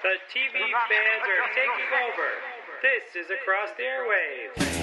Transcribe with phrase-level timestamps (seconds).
[0.00, 2.30] The TV fans are taking over.
[2.82, 4.78] This is Across the Airwaves.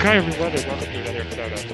[0.00, 0.83] Hi and welcome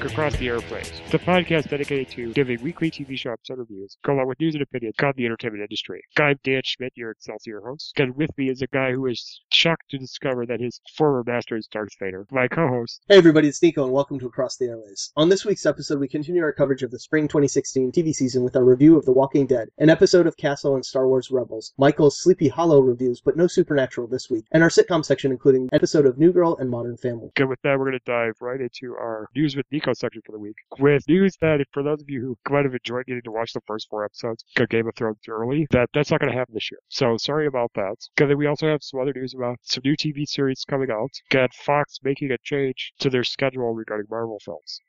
[0.01, 4.29] Across the Airwaves, the podcast dedicated to giving weekly TV show episode reviews, go along
[4.29, 6.01] with news and opinions on the entertainment industry.
[6.17, 9.91] I'm Dan Schmidt, your Excelsior host, and with me is a guy who is shocked
[9.91, 13.03] to discover that his former master is Darth Vader, my co-host.
[13.09, 15.11] Hey everybody, it's Nico and welcome to Across the Airwaves.
[15.17, 18.55] On this week's episode, we continue our coverage of the spring 2016 TV season with
[18.55, 22.19] our review of The Walking Dead, an episode of Castle and Star Wars Rebels, Michael's
[22.19, 26.07] Sleepy Hollow reviews, but no Supernatural this week, and our sitcom section including an episode
[26.07, 27.29] of New Girl and Modern Family.
[27.37, 30.31] And with that, we're going to dive right into our news with Nico section for
[30.31, 33.31] the week, with news that for those of you who might have enjoyed getting to
[33.31, 36.37] watch the first four episodes of Game of Thrones early, that that's not going to
[36.37, 36.79] happen this year.
[36.89, 37.95] So sorry about that.
[38.17, 41.11] And then we also have some other news about some new TV series coming out,
[41.31, 44.81] and Fox making a change to their schedule regarding Marvel films.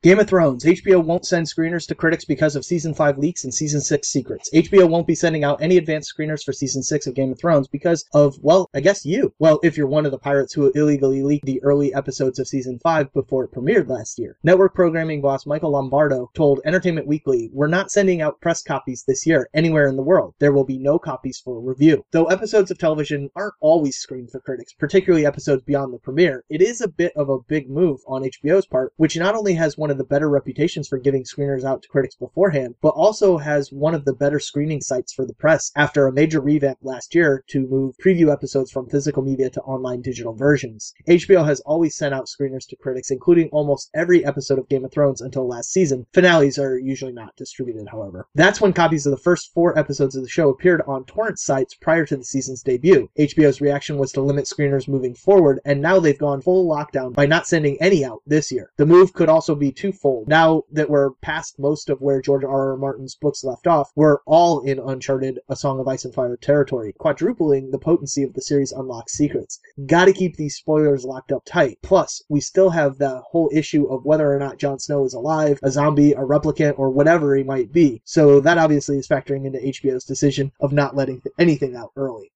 [0.00, 0.62] Game of Thrones.
[0.62, 4.48] HBO won't send screeners to critics because of season 5 leaks and season 6 secrets.
[4.54, 7.66] HBO won't be sending out any advanced screeners for season 6 of Game of Thrones
[7.66, 9.34] because of, well, I guess you.
[9.40, 12.78] Well, if you're one of the pirates who illegally leaked the early episodes of season
[12.80, 14.36] 5 before it premiered last year.
[14.44, 19.26] Network programming boss Michael Lombardo told Entertainment Weekly, We're not sending out press copies this
[19.26, 20.34] year anywhere in the world.
[20.38, 22.04] There will be no copies for review.
[22.12, 26.62] Though episodes of television aren't always screened for critics, particularly episodes beyond the premiere, it
[26.62, 29.88] is a bit of a big move on HBO's part, which not only has one
[29.88, 33.94] of the better reputations for giving screeners out to critics beforehand, but also has one
[33.94, 37.66] of the better screening sites for the press after a major revamp last year to
[37.66, 40.94] move preview episodes from physical media to online digital versions.
[41.08, 44.92] HBO has always sent out screeners to critics, including almost every episode of Game of
[44.92, 46.06] Thrones until last season.
[46.12, 48.26] Finales are usually not distributed, however.
[48.34, 51.74] That's when copies of the first four episodes of the show appeared on torrent sites
[51.74, 53.10] prior to the season's debut.
[53.18, 57.26] HBO's reaction was to limit screeners moving forward, and now they've gone full lockdown by
[57.26, 58.70] not sending any out this year.
[58.76, 60.26] The move could also be twofold.
[60.28, 62.72] Now that we're past most of where George R.
[62.72, 62.76] R.
[62.76, 66.92] Martin's books left off, we're all in Uncharted, A Song of Ice and Fire territory,
[66.98, 69.60] quadrupling the potency of the series' unlocked secrets.
[69.86, 71.78] Gotta keep these spoilers locked up tight.
[71.80, 75.60] Plus, we still have the whole issue of whether or not Jon Snow is alive,
[75.62, 78.02] a zombie, a replicant, or whatever he might be.
[78.04, 82.32] So that obviously is factoring into HBO's decision of not letting anything out early.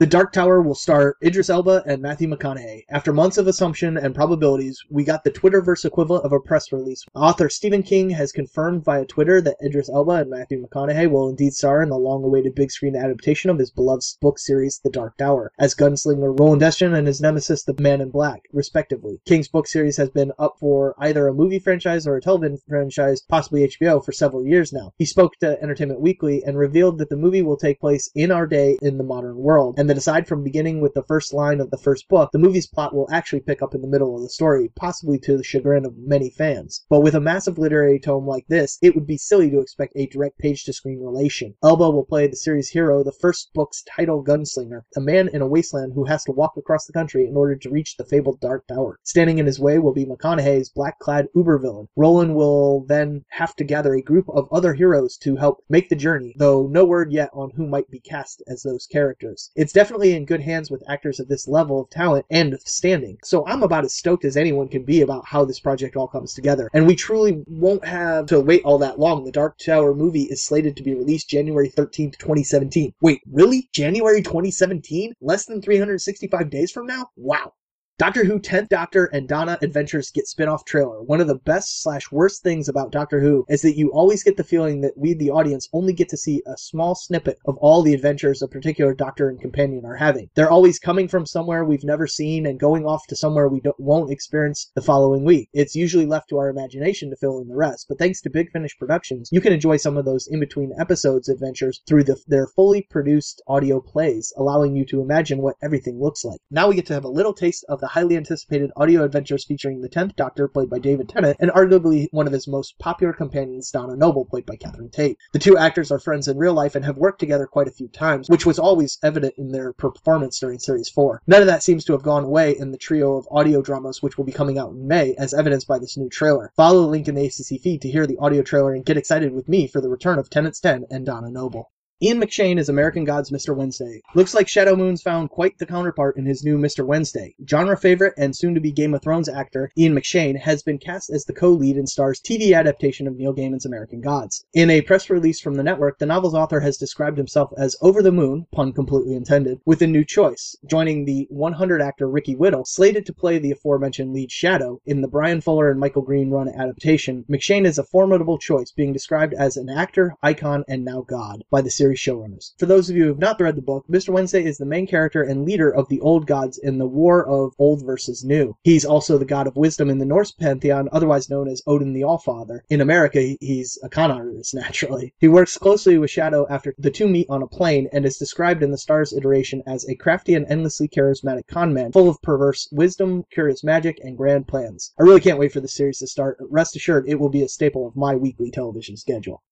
[0.00, 2.84] The Dark Tower will star Idris Elba and Matthew McConaughey.
[2.88, 7.04] After months of assumption and probabilities, we got the Twitterverse equivalent of a press release.
[7.16, 11.52] Author Stephen King has confirmed via Twitter that Idris Elba and Matthew McConaughey will indeed
[11.52, 15.50] star in the long-awaited big screen adaptation of his beloved book series, The Dark Tower,
[15.58, 19.18] as gunslinger Roland Deschain and his nemesis, the Man in Black, respectively.
[19.26, 23.22] King's book series has been up for either a movie franchise or a television franchise,
[23.22, 24.92] possibly HBO, for several years now.
[24.96, 28.46] He spoke to Entertainment Weekly and revealed that the movie will take place in our
[28.46, 31.70] day in the modern world, and that aside from beginning with the first line of
[31.70, 34.28] the first book, the movie's plot will actually pick up in the middle of the
[34.28, 36.84] story, possibly to the chagrin of many fans.
[36.88, 40.06] But with a massive literary tome like this, it would be silly to expect a
[40.06, 41.54] direct page to screen relation.
[41.64, 45.46] Elba will play the series hero, the first book's title gunslinger, a man in a
[45.46, 48.66] wasteland who has to walk across the country in order to reach the fabled Dark
[48.66, 48.98] Tower.
[49.04, 51.88] Standing in his way will be McConaughey's black clad uber villain.
[51.96, 55.96] Roland will then have to gather a group of other heroes to help make the
[55.96, 59.50] journey, though no word yet on who might be cast as those characters.
[59.56, 63.16] It's definitely in good hands with actors of this level of talent and standing.
[63.22, 66.34] So I'm about as stoked as anyone can be about how this project all comes
[66.34, 66.68] together.
[66.74, 69.24] And we truly won't have to wait all that long.
[69.24, 72.92] The Dark Tower movie is slated to be released January 13th, 2017.
[73.00, 73.68] Wait, really?
[73.72, 75.12] January 2017?
[75.20, 77.10] Less than 365 days from now?
[77.14, 77.52] Wow.
[77.98, 81.02] Doctor Who 10th Doctor and Donna Adventures get spin-off trailer.
[81.02, 84.36] One of the best slash worst things about Doctor Who is that you always get
[84.36, 87.82] the feeling that we, the audience, only get to see a small snippet of all
[87.82, 90.30] the adventures a particular Doctor and companion are having.
[90.36, 94.12] They're always coming from somewhere we've never seen and going off to somewhere we won't
[94.12, 95.48] experience the following week.
[95.52, 98.52] It's usually left to our imagination to fill in the rest, but thanks to Big
[98.52, 102.82] Finish Productions, you can enjoy some of those in-between episodes adventures through the, their fully
[102.82, 106.38] produced audio plays, allowing you to imagine what everything looks like.
[106.52, 109.46] Now we get to have a little taste of the the highly anticipated audio adventures
[109.46, 113.14] featuring the 10th Doctor, played by David Tennant, and arguably one of his most popular
[113.14, 115.16] companions, Donna Noble, played by Catherine Tate.
[115.32, 117.88] The two actors are friends in real life and have worked together quite a few
[117.88, 121.22] times, which was always evident in their performance during Series 4.
[121.26, 124.18] None of that seems to have gone away in the trio of audio dramas which
[124.18, 126.52] will be coming out in May, as evidenced by this new trailer.
[126.56, 129.32] Follow the link in the ACC feed to hear the audio trailer and get excited
[129.32, 131.70] with me for the return of Tennant's 10 and Donna Noble.
[132.00, 133.56] Ian McShane is American Gods Mr.
[133.56, 134.00] Wednesday.
[134.14, 136.86] Looks like Shadow Moon's found quite the counterpart in his new Mr.
[136.86, 137.34] Wednesday.
[137.44, 141.10] Genre favorite and soon to be Game of Thrones actor Ian McShane has been cast
[141.10, 144.44] as the co-lead in Starz TV adaptation of Neil Gaiman's American Gods.
[144.54, 148.00] In a press release from the network, the novel's author has described himself as over
[148.00, 152.64] the moon, pun completely intended, with a new choice, joining the 100 actor Ricky Whittle,
[152.64, 156.48] slated to play the aforementioned lead Shadow in the Bryan Fuller and Michael Green run
[156.48, 157.24] adaptation.
[157.28, 161.60] McShane is a formidable choice, being described as an actor, icon, and now god by
[161.60, 162.52] the series series showrunners.
[162.58, 164.10] For those of you who have not read the book, Mr.
[164.10, 167.54] Wednesday is the main character and leader of the old gods in the war of
[167.58, 168.54] old versus new.
[168.62, 172.02] He's also the god of wisdom in the Norse pantheon, otherwise known as Odin the
[172.02, 172.60] Allfather.
[172.68, 175.14] In America, he's a con artist, naturally.
[175.18, 178.62] He works closely with Shadow after the two meet on a plane and is described
[178.62, 182.68] in the Starz iteration as a crafty and endlessly charismatic con man, full of perverse
[182.70, 184.92] wisdom, curious magic, and grand plans.
[185.00, 186.36] I really can't wait for the series to start.
[186.50, 189.42] Rest assured, it will be a staple of my weekly television schedule.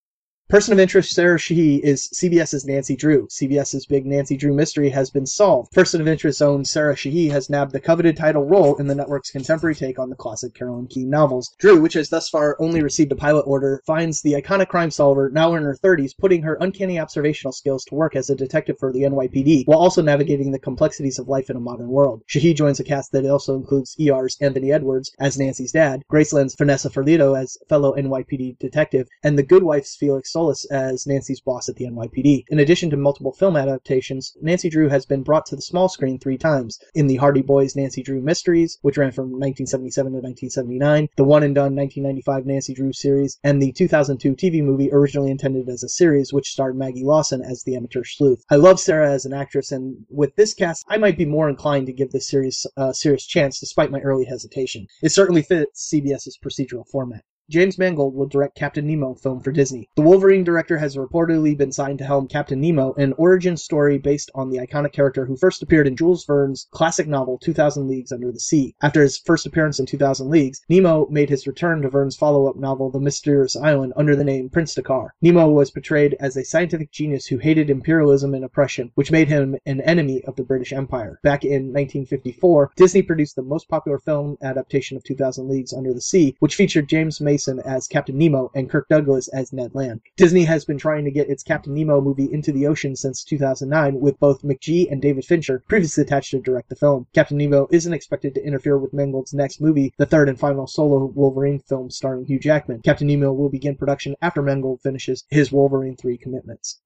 [0.48, 3.26] Person of interest Sarah Shahi is CBS's Nancy Drew.
[3.26, 5.72] CBS's big Nancy Drew mystery has been solved.
[5.72, 9.32] Person of interest's own Sarah Shahi has nabbed the coveted title role in the network's
[9.32, 11.52] contemporary take on the classic Carolyn Keene novels.
[11.58, 15.30] Drew, which has thus far only received a pilot order, finds the iconic crime solver,
[15.30, 18.92] now in her 30s, putting her uncanny observational skills to work as a detective for
[18.92, 22.22] the NYPD, while also navigating the complexities of life in a modern world.
[22.28, 26.88] Shahi joins a cast that also includes ER's Anthony Edwards as Nancy's dad, Graceland's Vanessa
[26.88, 31.76] Ferlito as fellow NYPD detective, and The Good Wife's Felix Solis as Nancy's boss at
[31.76, 32.44] the NYPD.
[32.50, 36.18] In addition to multiple film adaptations, Nancy Drew has been brought to the small screen
[36.18, 41.08] three times in the Hardy Boys Nancy Drew Mysteries, which ran from 1977 to 1979,
[41.16, 45.70] the one and done 1995 Nancy Drew series, and the 2002 TV movie originally intended
[45.70, 48.44] as a series, which starred Maggie Lawson as the amateur sleuth.
[48.50, 51.86] I love Sarah as an actress, and with this cast, I might be more inclined
[51.86, 54.86] to give this series a serious chance despite my early hesitation.
[55.00, 57.24] It certainly fits CBS's procedural format.
[57.48, 59.88] James Mangold will direct Captain Nemo film for Disney.
[59.94, 64.32] The Wolverine director has reportedly been signed to helm Captain Nemo, an origin story based
[64.34, 68.32] on the iconic character who first appeared in Jules Verne's classic novel 2000 Leagues Under
[68.32, 68.74] the Sea.
[68.82, 72.90] After his first appearance in 2000 Leagues, Nemo made his return to Verne's follow-up novel
[72.90, 75.10] The Mysterious Island under the name Prince Dakkar.
[75.22, 79.56] Nemo was portrayed as a scientific genius who hated imperialism and oppression, which made him
[79.66, 81.20] an enemy of the British Empire.
[81.22, 86.00] Back in 1954, Disney produced the most popular film adaptation of 2000 Leagues Under the
[86.00, 90.00] Sea, which featured James Mason Mason as Captain Nemo and Kirk Douglas as Ned Land.
[90.16, 94.00] Disney has been trying to get its Captain Nemo movie into the ocean since 2009,
[94.00, 97.06] with both McG and David Fincher previously attached to direct the film.
[97.12, 101.12] Captain Nemo isn't expected to interfere with Mangold's next movie, the third and final solo
[101.14, 102.80] Wolverine film starring Hugh Jackman.
[102.80, 106.80] Captain Nemo will begin production after Mangold finishes his Wolverine 3 commitments.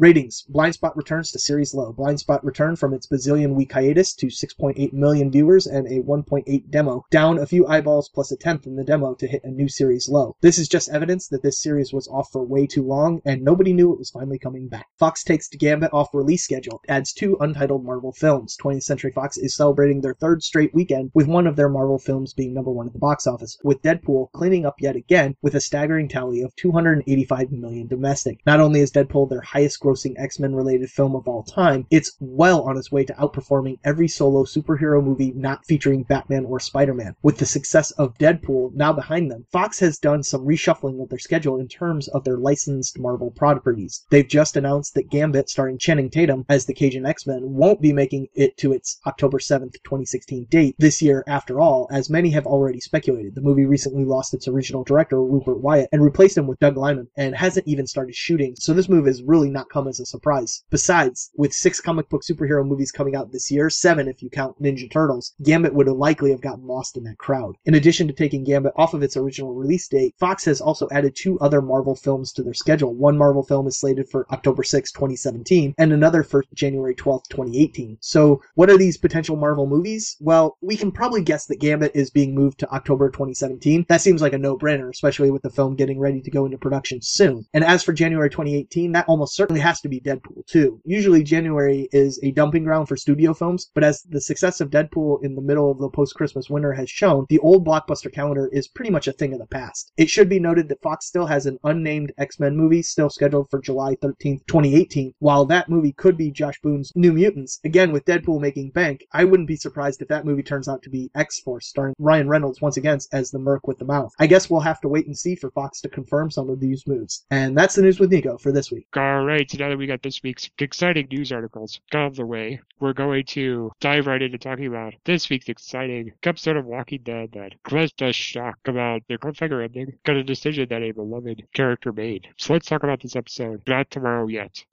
[0.00, 0.46] Ratings.
[0.48, 1.92] Blindspot returns to series low.
[1.92, 7.04] Blindspot returned from its bazillion week hiatus to 6.8 million viewers and a 1.8 demo,
[7.10, 10.08] down a few eyeballs plus a tenth in the demo to hit a new series
[10.08, 10.36] low.
[10.40, 13.72] This is just evidence that this series was off for way too long and nobody
[13.72, 14.86] knew it was finally coming back.
[15.00, 18.56] Fox takes Gambit off release schedule, adds two untitled Marvel films.
[18.62, 22.34] 20th Century Fox is celebrating their third straight weekend with one of their Marvel films
[22.34, 25.60] being number one at the box office, with Deadpool cleaning up yet again with a
[25.60, 28.38] staggering tally of 285 million domestic.
[28.46, 32.14] Not only is Deadpool their highest grossing X Men related film of all time, it's
[32.20, 36.92] well on its way to outperforming every solo superhero movie not featuring Batman or Spider
[36.92, 37.14] Man.
[37.22, 41.18] With the success of Deadpool now behind them, Fox has done some reshuffling of their
[41.18, 44.04] schedule in terms of their licensed Marvel properties.
[44.10, 47.92] They've just announced that Gambit, starring Channing Tatum as the Cajun X Men, won't be
[47.92, 52.46] making it to its October 7th, 2016 date this year after all, as many have
[52.46, 53.34] already speculated.
[53.34, 57.08] The movie recently lost its original director, Rupert Wyatt, and replaced him with Doug Liman,
[57.16, 60.64] and hasn't even started shooting, so this move is really not come as a surprise.
[60.70, 64.60] Besides, with six comic book superhero movies coming out this year, seven if you count
[64.60, 67.54] Ninja Turtles, Gambit would have likely have gotten lost in that crowd.
[67.64, 71.14] In addition to taking Gambit off of its original release date, Fox has also added
[71.14, 72.92] two other Marvel films to their schedule.
[72.92, 77.98] One Marvel film is slated for October 6, 2017, and another for January 12, 2018.
[78.00, 80.16] So, what are these potential Marvel movies?
[80.18, 83.86] Well, we can probably guess that Gambit is being moved to October 2017.
[83.88, 86.98] That seems like a no-brainer, especially with the film getting ready to go into production
[87.00, 87.46] soon.
[87.54, 90.80] And as for January 2018, that almost certainly has to be Deadpool too.
[90.86, 95.22] Usually January is a dumping ground for studio films, but as the success of Deadpool
[95.22, 98.90] in the middle of the post-Christmas winter has shown, the old blockbuster calendar is pretty
[98.90, 99.92] much a thing of the past.
[99.98, 103.60] It should be noted that Fox still has an unnamed X-Men movie still scheduled for
[103.60, 105.12] July 13th, 2018.
[105.18, 109.24] While that movie could be Josh Boone's New Mutants, again with Deadpool making bank, I
[109.24, 112.78] wouldn't be surprised if that movie turns out to be X-Force starring Ryan Reynolds once
[112.78, 114.14] again as the Merc with the mouth.
[114.18, 116.86] I guess we'll have to wait and see for Fox to confirm some of these
[116.86, 117.26] moves.
[117.30, 118.86] And that's the news with Nico for this week.
[118.96, 122.60] All right, now that we got this week's exciting news articles out of the way,
[122.80, 127.32] we're going to dive right into talking about this week's exciting episode of Walking Dead
[127.32, 131.92] that caused us shock about their cliffhanger ending, got a decision that a beloved character
[131.92, 132.28] made.
[132.36, 134.64] So let's talk about this episode, not tomorrow yet.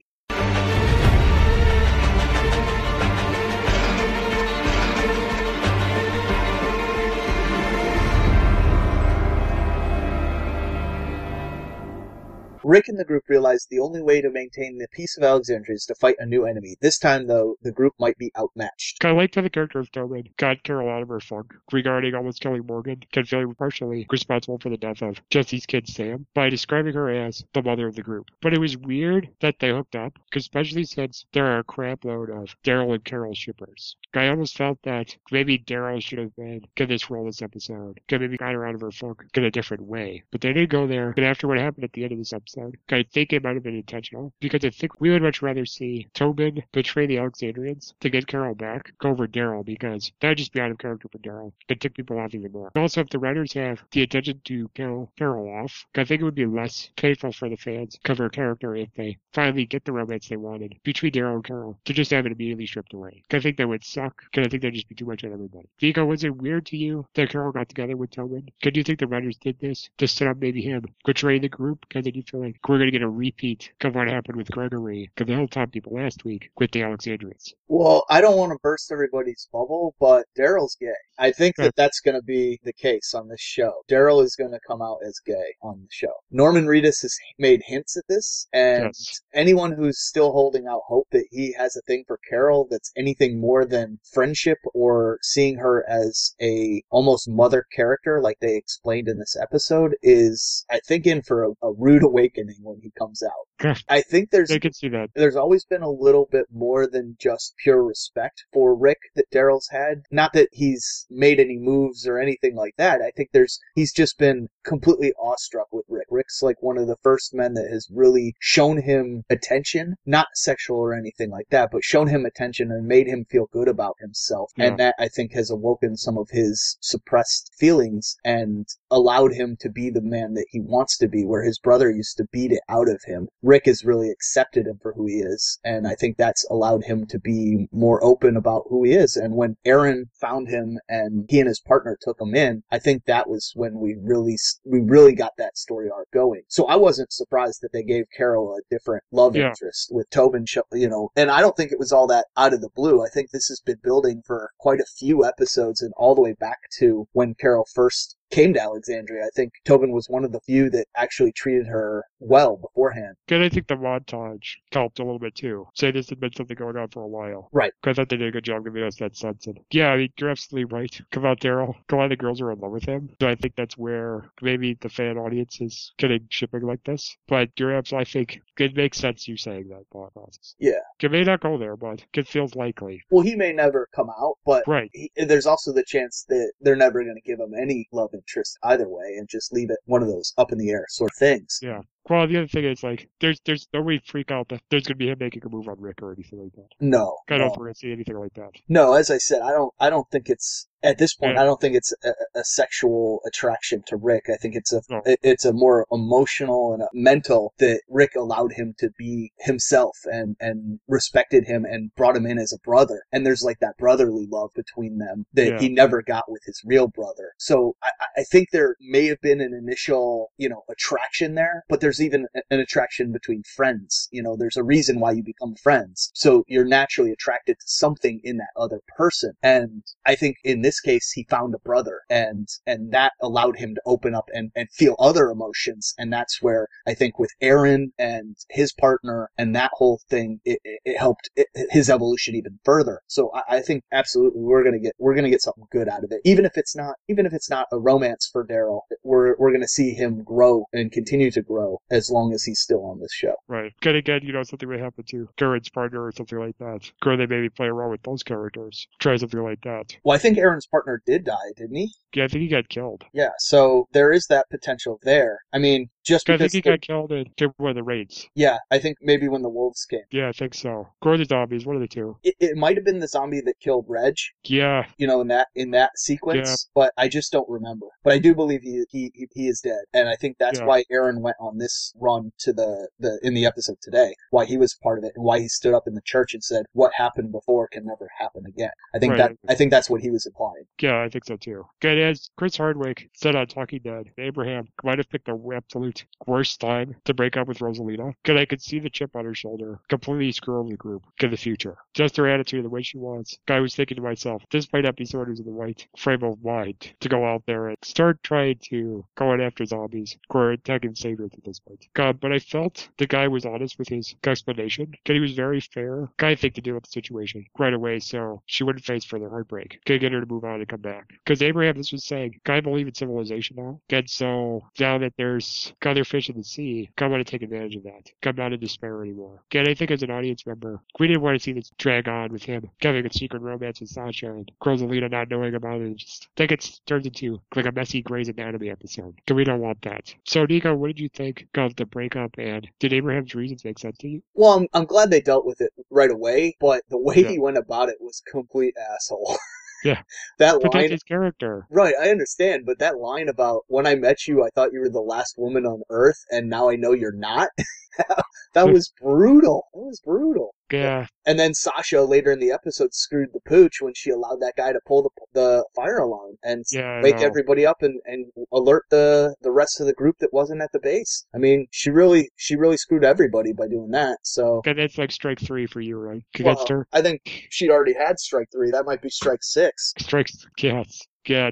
[12.68, 15.86] Rick and the group realize the only way to maintain the peace of Alexandria is
[15.86, 16.74] to fight a new enemy.
[16.80, 19.04] This time, though, the group might be outmatched.
[19.04, 22.40] I liked how the character of Tobin got Carol out of her funk regarding almost
[22.40, 26.94] killing Morgan and feeling partially responsible for the death of Jesse's kid Sam by describing
[26.94, 28.26] her as the mother of the group.
[28.42, 32.30] But it was weird that they hooked up, especially since there are a crap load
[32.30, 33.94] of Daryl and Carol shippers.
[34.12, 38.22] I almost felt that maybe Daryl should have been in this role this episode, could
[38.22, 40.24] maybe got her out of her funk in a different way.
[40.32, 41.14] But they didn't go there.
[41.16, 42.55] And after what happened at the end of this episode,
[42.90, 46.08] I think it might have been intentional because I think we would much rather see
[46.14, 50.70] Tobin betray the Alexandrians to get Carol back over Daryl because that'd just be out
[50.70, 51.52] of character for Daryl.
[51.68, 52.70] It tick people off even more.
[52.76, 56.34] Also, if the writers have the intention to kill Carol off, I think it would
[56.34, 60.28] be less painful for the fans cover her character if they finally get the romance
[60.28, 63.22] they wanted between Daryl and Carol to just have it immediately stripped away.
[63.32, 65.68] I think that would suck because I think that'd just be too much on everybody.
[65.80, 68.48] Nico, was it weird to you that Carol got together with Tobin?
[68.62, 71.84] Could you think the writers did this to set up maybe him betraying the group?
[71.88, 74.50] Because did you feel like we're going to get a repeat of what happened with
[74.50, 77.54] Gregory, because the Hilltop people last week with the Alexandrians?
[77.68, 80.92] Well, I don't want to burst everybody's bubble, but Daryl's gay.
[81.18, 83.72] I think that that's going to be the case on this show.
[83.90, 86.12] Daryl is going to come out as gay on the show.
[86.30, 89.20] Norman Reedus has made hints at this, and Yes.
[89.32, 93.40] anyone who's still holding out hope that he has a thing for Carol that's anything
[93.40, 99.18] more than friendship or seeing her as a almost mother character like they explained in
[99.18, 103.76] this episode is, I think, in for a, a rude awakening when he comes out.
[103.88, 105.10] I think there's I can see that.
[105.14, 109.68] there's always been a little bit more than just pure respect for Rick that Daryl's
[109.70, 110.02] had.
[110.10, 113.00] Not that he's made any moves or anything like that.
[113.00, 116.06] I think there's he's just been completely awestruck with Rick.
[116.10, 120.78] Rick's like one of the first men that has really shown him attention, not sexual
[120.78, 124.50] or anything like that, but shown him attention and made him feel good about himself.
[124.56, 124.66] Yeah.
[124.66, 129.70] And that I think has awoken some of his suppressed feelings and allowed him to
[129.70, 132.60] be the man that he wants to be, where his brother used to beat it
[132.68, 133.28] out of him.
[133.42, 137.06] Rick has really accepted him for who he is, and I think that's allowed him
[137.06, 139.16] to be more open about who he is.
[139.16, 143.04] And when Aaron found him and he and his partner took him in, I think
[143.04, 146.42] that was when we really we really got that story arc going.
[146.48, 149.48] So I wasn't surprised that they gave Carol a different love Yeah.
[149.48, 152.60] interest with Tobin, you know, and I don't think it was all that out of
[152.60, 153.04] the blue.
[153.04, 156.34] I think this has been building for quite a few episodes and all the way
[156.34, 159.24] back to when Carol first came to Alexandria.
[159.24, 163.16] I think Tobin was one of the few that actually treated her well beforehand.
[163.28, 165.66] And I think the montage helped a little bit too.
[165.74, 167.48] Say this had been something going on for a while.
[167.52, 167.72] Right.
[167.82, 169.46] Because I thought they did a good job giving us that sense.
[169.46, 171.00] And yeah, I mean, you're absolutely right.
[171.10, 171.74] Come on, Daryl.
[171.90, 173.10] A lot of the girls are in love with him.
[173.20, 177.16] So I think that's where maybe the fan audience is getting shipping like this.
[177.28, 180.54] But you're absolutely, I think it makes sense you saying that thought process.
[180.58, 180.72] Yeah.
[181.00, 183.02] It may not go there, but it feels likely.
[183.10, 184.90] Well, he may never come out, but Right.
[184.92, 188.58] he, there's also the chance that they're never going to give him any love interest
[188.62, 191.16] either way and just leave it one of those up in the air sort of
[191.18, 191.58] things.
[191.62, 191.80] Yeah.
[192.08, 194.86] Well, the other thing is like, there's there's no way to freak out that there's
[194.86, 196.68] gonna be him making a move on Rick or anything like that.
[196.80, 197.48] No, I don't no.
[197.48, 198.50] think we're gonna see anything like that.
[198.68, 199.74] No, as I said, I don't.
[199.80, 201.34] I don't think it's at this point.
[201.34, 201.42] Yeah.
[201.42, 204.24] I don't think it's a, a sexual attraction to Rick.
[204.32, 204.82] I think it's a.
[204.90, 205.02] No.
[205.04, 209.96] it- It's a more emotional and a mental that Rick allowed him to be himself
[210.04, 213.02] and and respected him and brought him in as a brother.
[213.12, 215.58] And there's like that brotherly love between them that Yeah.
[215.58, 217.32] he never got with his real brother.
[217.38, 221.64] So I, I- I think there may have been an initial, you know, attraction there,
[221.68, 224.08] but there's even an attraction between friends.
[224.10, 226.10] You know, there's a reason why you become friends.
[226.14, 229.32] So you're naturally attracted to something in that other person.
[229.42, 233.74] And I think in this case, he found a brother and, and that allowed him
[233.76, 235.94] to open up and, and feel other emotions.
[235.96, 240.58] And that's where I think with Aaron and his partner and that whole thing, it,
[240.64, 243.00] it, it helped it, his evolution even further.
[243.06, 246.04] So I, I think absolutely we're going to get, we're to get something good out
[246.04, 246.20] of it.
[246.24, 249.62] Even if it's not, even if it's not a romance for Daryl, we're, we're going
[249.62, 253.12] to see him grow and continue to grow as long as he's still on this
[253.12, 253.34] show.
[253.46, 253.72] Right.
[253.82, 256.90] Again, again, you know, something may happen to Garrett's partner or something like that.
[257.04, 258.88] Or they maybe play around with those characters.
[258.98, 259.96] Try something like that.
[260.04, 261.92] Well, I think Partner did die, didn't he?
[262.14, 263.04] Yeah, I think he got killed.
[263.12, 265.40] Yeah, so there is that potential there.
[265.52, 266.52] I mean, just I because.
[266.52, 268.28] think he got killed in one of the raids.
[268.34, 270.00] yeah, I think maybe when the wolves came.
[270.10, 270.88] Yeah, I think so.
[271.02, 272.16] Or the zombies, one of the two.
[272.22, 275.48] It, it might have been the zombie that killed Reg, Yeah, you know, in that
[275.54, 276.72] in that sequence, yeah.
[276.74, 277.86] but I just don't remember.
[278.04, 280.66] But I do believe he he he, he is dead, and I think that's Yeah.
[280.66, 284.14] why Aaron went on this run to the the in the episode today.
[284.30, 286.42] Why he was part of it, and why he stood up in the church and
[286.42, 289.18] said, "What happened before can never happen again." I think Right.
[289.18, 290.64] that I think that's what he was implying.
[290.80, 291.64] yeah, I think so too.
[291.80, 295.95] Good as Chris Hardwick said on Talking Dead, Abraham might have picked the absolute
[296.26, 298.12] worst time to break up with Rosalina.
[298.22, 301.36] Because I could see the chip on her shoulder completely screwing the group in the
[301.36, 301.76] future.
[301.94, 303.38] Just her attitude, the way she was.
[303.48, 306.42] I was thinking to myself, this might not be who's in the right frame of
[306.44, 310.94] mind to go out there and start trying to go in after zombies or attacking
[310.94, 311.86] saviors at this point.
[311.94, 314.92] God, but I felt the guy was honest with his explanation.
[315.04, 316.08] That he was very fair.
[316.16, 319.80] Guy think to deal with the situation right away so she wouldn't face further heartbreak.
[319.86, 321.08] Could get her to move on and come back.
[321.24, 323.80] Because Abraham, this was saying, I believe in civilization now.
[323.90, 327.76] And so now that there's other fish in the sea, come want and take advantage
[327.76, 328.10] of that.
[328.24, 329.42] I'm not in despair anymore.
[329.50, 332.32] Again, I think as an audience member, we didn't want to see this drag on
[332.32, 335.96] with him having a secret romance with Sasha and Rosalina not knowing about it.
[335.96, 339.14] Just I think it's turned into like a messy Grey's Anatomy episode.
[339.32, 340.14] We don't want that.
[340.24, 343.96] So Nico, what did you think of the breakup and did Abraham's reasons make sense
[343.98, 344.22] to you?
[344.34, 347.28] Well, I'm, I'm glad they dealt with it right away, but the way Yeah.
[347.28, 349.36] he went about it was complete asshole.
[349.86, 350.02] Yeah.
[350.38, 351.66] that Protect line his character.
[351.70, 354.88] Right, I understand, but that line about when I met you, I thought you were
[354.88, 357.50] the last woman on earth, and now I know you're not.
[358.54, 359.68] that was brutal.
[359.72, 360.55] That was brutal.
[360.70, 361.06] Yeah.
[361.26, 364.72] And then Sasha later in the episode screwed the pooch when she allowed that guy
[364.72, 367.02] to pull the the fire alarm and Yeah.
[367.02, 370.72] Wake everybody up and, and alert the the rest of the group that wasn't at
[370.72, 371.26] the base.
[371.34, 374.18] I mean, she really she really screwed everybody by doing that.
[374.22, 376.22] So Okay, that's like strike three for you, right?
[376.34, 376.88] Against well, her.
[376.92, 377.20] I think
[377.50, 378.70] she'd already had strike three.
[378.70, 379.92] That might be strike six.
[379.98, 381.00] Strikes, yes.
[381.26, 381.50] Yeah,